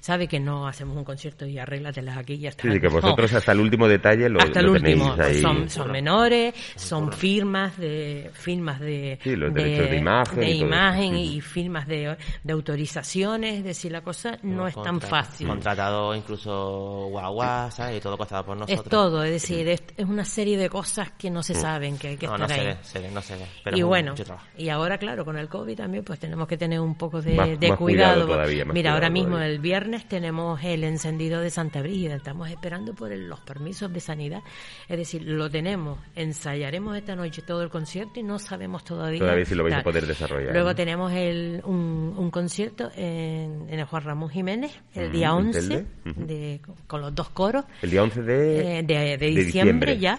[0.00, 2.62] Sabe que no hacemos un concierto y arréglatelas aquí y ya está.
[2.62, 2.94] Sí, sí, que No.
[2.94, 5.40] vosotros hasta el último detalle lo, hasta el lo último tenéis ahí.
[5.42, 10.59] son, son menores son firmas de firmas de Sí, los derechos de imagen de y
[10.61, 16.14] imagen y firmas de, de autorizaciones es decir la cosa no es tan fácil Contratado
[16.14, 17.98] incluso guagua, ¿sabes?
[17.98, 18.84] Y todo costado por nosotros.
[18.86, 22.09] es todo es decir es, es una serie de cosas que no se saben que
[22.09, 23.46] hay que No, no estar se ahí ve, se ve, no se ve.
[23.64, 24.14] Pero y bueno,
[24.57, 27.59] y ahora claro, con el COVID también pues tenemos que tener un poco de, Más-
[27.61, 28.26] de más cuidado cuidado.
[28.26, 29.53] todavía, más Mira, ahora mismo todavía.
[29.55, 34.01] el viernes tenemos el encendido de Santa Brígida, estamos esperando por el- los permisos de
[34.01, 34.42] sanidad,
[34.88, 39.20] es decir, lo tenemos, ensayaremos esta noche todo el concierto y no sabemos todavía.
[39.20, 40.74] Todavía si lo vais a poder desarrollar, Luego ¿no?
[40.74, 45.61] tenemos el, un, un concierto en, en el Juan Ramón Jiménez el día en 11
[45.61, 45.86] Telde.
[46.11, 46.26] Ujú.
[46.26, 50.18] de, con los dos coros El día 11 de, eh, de, de diciembre, ya.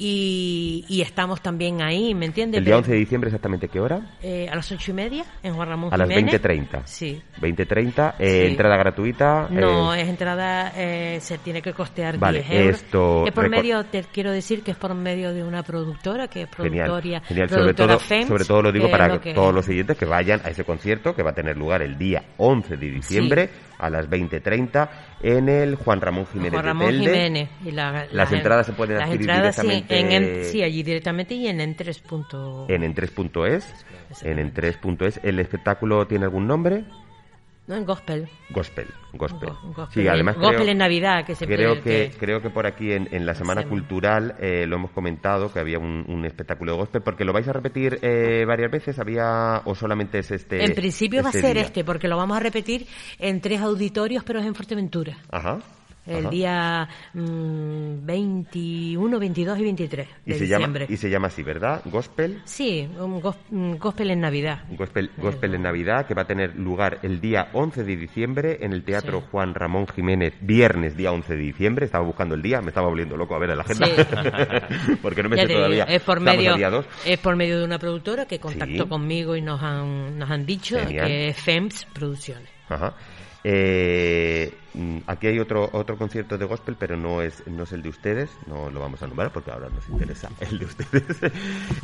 [0.00, 2.58] Y, y estamos también ahí, ¿me entiendes?
[2.58, 4.00] El día Pero, 11 de diciembre, ¿exactamente qué hora?
[4.22, 6.40] eh, a las ocho y media en Juan Ramón A las Jiménez.
[6.40, 6.82] 20.30.
[6.84, 7.20] Sí.
[7.40, 8.50] 20.30, eh, Sí.
[8.52, 9.48] entrada gratuita.
[9.50, 12.76] No, eh, es entrada, eh, se tiene que costear Vale, 10 euros.
[12.82, 16.42] esto Es por medio, te quiero decir que es por medio de una productora, que
[16.42, 17.48] es Genial, productoria, genial.
[17.48, 19.96] Sobre productora todo, FEMS, sobre todo lo digo para es lo que- todos los siguientes
[19.96, 23.50] que vayan a ese concierto que va a tener lugar el día 11 de diciembre
[23.78, 24.88] a las 20.30
[25.22, 27.04] en el Juan Ramón Jiménez Juan de Ramón Telde.
[27.04, 27.48] Jiménez.
[27.64, 30.82] Y la- Las entradas se pueden las adquirir entradas, sí, directamente en en- sí, allí
[30.82, 32.00] directamente y en en3.
[32.02, 33.64] punto- en en3.es.
[34.22, 35.20] En en3.es.
[35.22, 36.84] ¿El espectáculo tiene algún nombre?
[37.68, 38.28] No, en gospel.
[38.50, 39.50] Gospel, gospel.
[39.50, 42.48] Go- gospel Sí, además gospel creo, en Navidad, que siempre- creo que, que- creo que
[42.50, 43.62] por aquí en, en la Semana.
[43.68, 47.46] Cultural eh, lo hemos comentado que había un, un espectáculo de gospel porque lo vais
[47.46, 50.64] a repetir eh, varias veces había o solamente es este.
[50.64, 51.62] En principio va a este ser día?
[51.64, 52.86] este, porque lo vamos a repetir
[53.18, 55.18] en tres auditorios, pero es en Fuerteventura.
[55.30, 55.58] Ajá.
[56.08, 56.30] El ajá.
[56.30, 60.86] día mm, 21, 22 y 23 y de se llama diciembre.
[60.88, 61.82] y se llama así, ¿verdad?
[61.84, 62.40] Gospel.
[62.44, 64.64] Sí, un gos- un gospel en Navidad.
[64.70, 68.72] Gospel, Gospel en Navidad, que va a tener lugar el día 11 de diciembre en
[68.72, 69.26] el Teatro Sí.
[69.30, 71.86] Juan Ramón Jiménez, viernes día 11 de diciembre.
[71.86, 74.92] Estaba buscando el día, me estaba volviendo loco a ver en la agenda, Sí.
[75.02, 75.84] porque no me Ya sé digo, todavía.
[75.84, 76.86] es por medio a día 2.
[77.06, 78.88] es por medio de una productora que contactó Sí.
[78.88, 81.06] conmigo y nos han nos han dicho Genial.
[81.06, 82.48] que es FEMS Producciones.
[82.68, 82.94] Ajá.
[83.44, 87.82] Eh, mm, aquí hay otro otro concierto de gospel, pero no es no es el
[87.82, 91.32] de ustedes, no lo vamos a nombrar porque ahora nos interesa el de ustedes.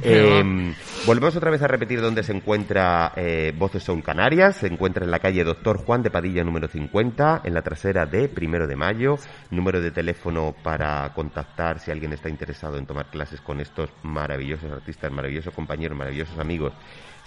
[0.06, 0.74] Eh,
[1.06, 4.56] volvemos otra vez a repetir dónde se encuentra eh, Voces Soul Canarias.
[4.56, 8.28] Se encuentra en la calle Doctor Juan de Padilla número 50, en la trasera de
[8.28, 9.16] Primero de Mayo.
[9.50, 14.70] Número de teléfono para contactar si alguien está interesado en tomar clases con estos maravillosos
[14.70, 16.74] artistas, maravillosos compañeros, maravillosos amigos.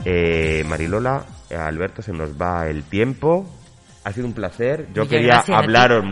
[0.05, 1.25] Eh, Marilola,
[1.57, 3.45] Alberto, se nos va el tiempo.
[4.03, 4.87] Ha sido un placer.
[4.93, 6.05] Yo Muchas quería hablaros,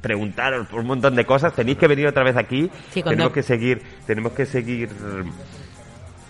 [0.00, 1.54] preguntaros por un montón de cosas.
[1.54, 2.70] Tenéis que venir otra vez aquí.
[2.90, 4.88] Sí, Tenemos que seguir, tenemos que seguir,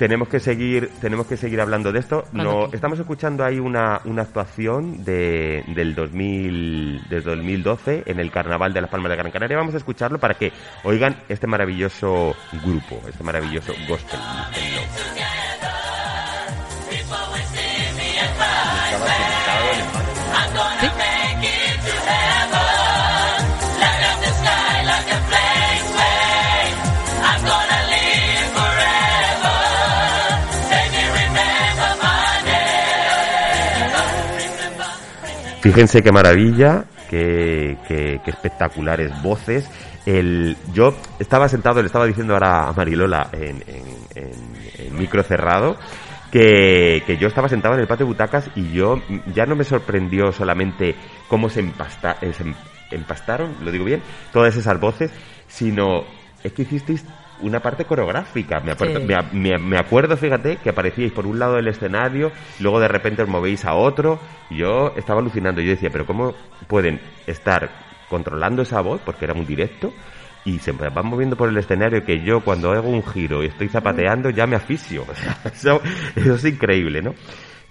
[0.03, 2.25] tenemos que seguir, tenemos que seguir hablando de esto.
[2.33, 8.73] No, estamos escuchando ahí una, una actuación de, del 2000, del 2012 en el Carnaval
[8.73, 9.57] de las Palmas de Gran Canaria.
[9.57, 10.51] Vamos a escucharlo para que
[10.83, 12.35] oigan este maravilloso
[12.65, 14.19] grupo, este maravilloso gospel.
[35.63, 37.79] Fíjense qué maravilla, qué,
[38.27, 39.71] espectaculares voces.
[40.05, 45.77] El, yo estaba sentado, le estaba diciendo ahora a Marilola en, en- en- micro cerrado
[46.33, 49.01] que, que yo estaba sentado en el patio de butacas y yo
[49.35, 50.97] ya no me sorprendió solamente
[51.29, 52.55] cómo se, empasta, eh, se em-
[52.91, 54.03] empastaron, lo digo bien,
[54.33, 55.13] todas esas voces,
[55.47, 56.03] sino
[56.43, 57.05] es que hicisteis
[57.43, 58.61] una parte coreográfica.
[58.61, 59.07] Me acuerdo, Sí.
[59.07, 62.89] me, a- me- me acuerdo, fíjate, que aparecíais por un lado del escenario, luego de
[62.89, 64.19] repente os movéis a otro.
[64.51, 65.61] y Yo estaba alucinando.
[65.61, 66.35] Yo decía, pero ¿cómo
[66.69, 67.71] pueden estar
[68.09, 69.01] controlando esa voz?
[69.05, 69.93] Porque era muy directo.
[70.45, 73.69] Y se van moviendo por el escenario que yo cuando hago un giro y estoy
[73.69, 75.05] zapateando ya me asfixio.
[75.09, 75.81] O sea, eso,
[76.17, 77.15] eso es increíble, ¿no?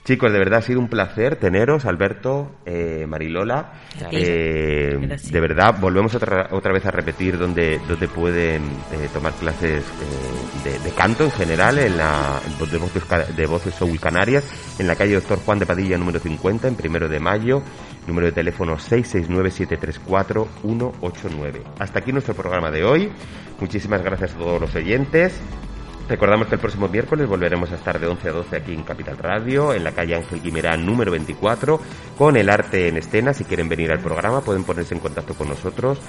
[0.03, 3.73] Chicos, de verdad ha sido un placer teneros, Alberto, eh, Marilola.
[4.11, 9.83] Eh, de verdad, volvemos otra, otra vez a repetir donde, donde pueden eh, tomar clases
[10.65, 12.39] eh, de, canto en general en la
[12.71, 13.03] de voces,
[13.35, 14.43] de voces Soul Canarias,
[14.79, 17.61] en la calle Doctor Juan de Padilla número 50, en primero de mayo,
[18.07, 21.61] número de teléfono 669-734-189.
[21.77, 23.11] Hasta aquí nuestro programa de hoy.
[23.59, 25.39] Muchísimas gracias a todos los oyentes.
[26.11, 29.17] Recordamos que el próximo miércoles volveremos a estar de 11 a 12 aquí en Capital
[29.17, 31.79] Radio, en la calle Ángel Guimerá número 24,
[32.17, 33.33] con el arte en escena.
[33.33, 35.99] Si quieren venir al programa pueden ponerse en contacto con nosotros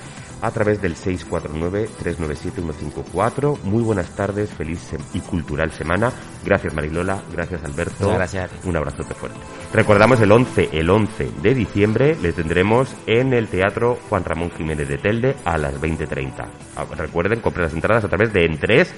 [0.42, 3.62] a través del 649-397-154.
[3.62, 6.12] Muy buenas tardes, feliz y cultural semana.
[6.44, 8.12] Gracias Marilola, gracias Alberto.
[8.12, 8.50] gracias.
[8.64, 9.38] Un abrazote fuerte.
[9.72, 14.88] Recordamos el 11, el 11 de diciembre le tendremos en el Teatro Juan Ramón Jiménez
[14.88, 16.48] de Telde a las 20.30.
[16.76, 18.88] Ah, recuerden, comprar las entradas a través de en3.es.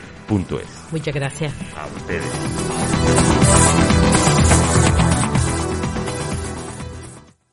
[0.91, 1.53] Muchas gracias.
[1.77, 2.25] A ustedes.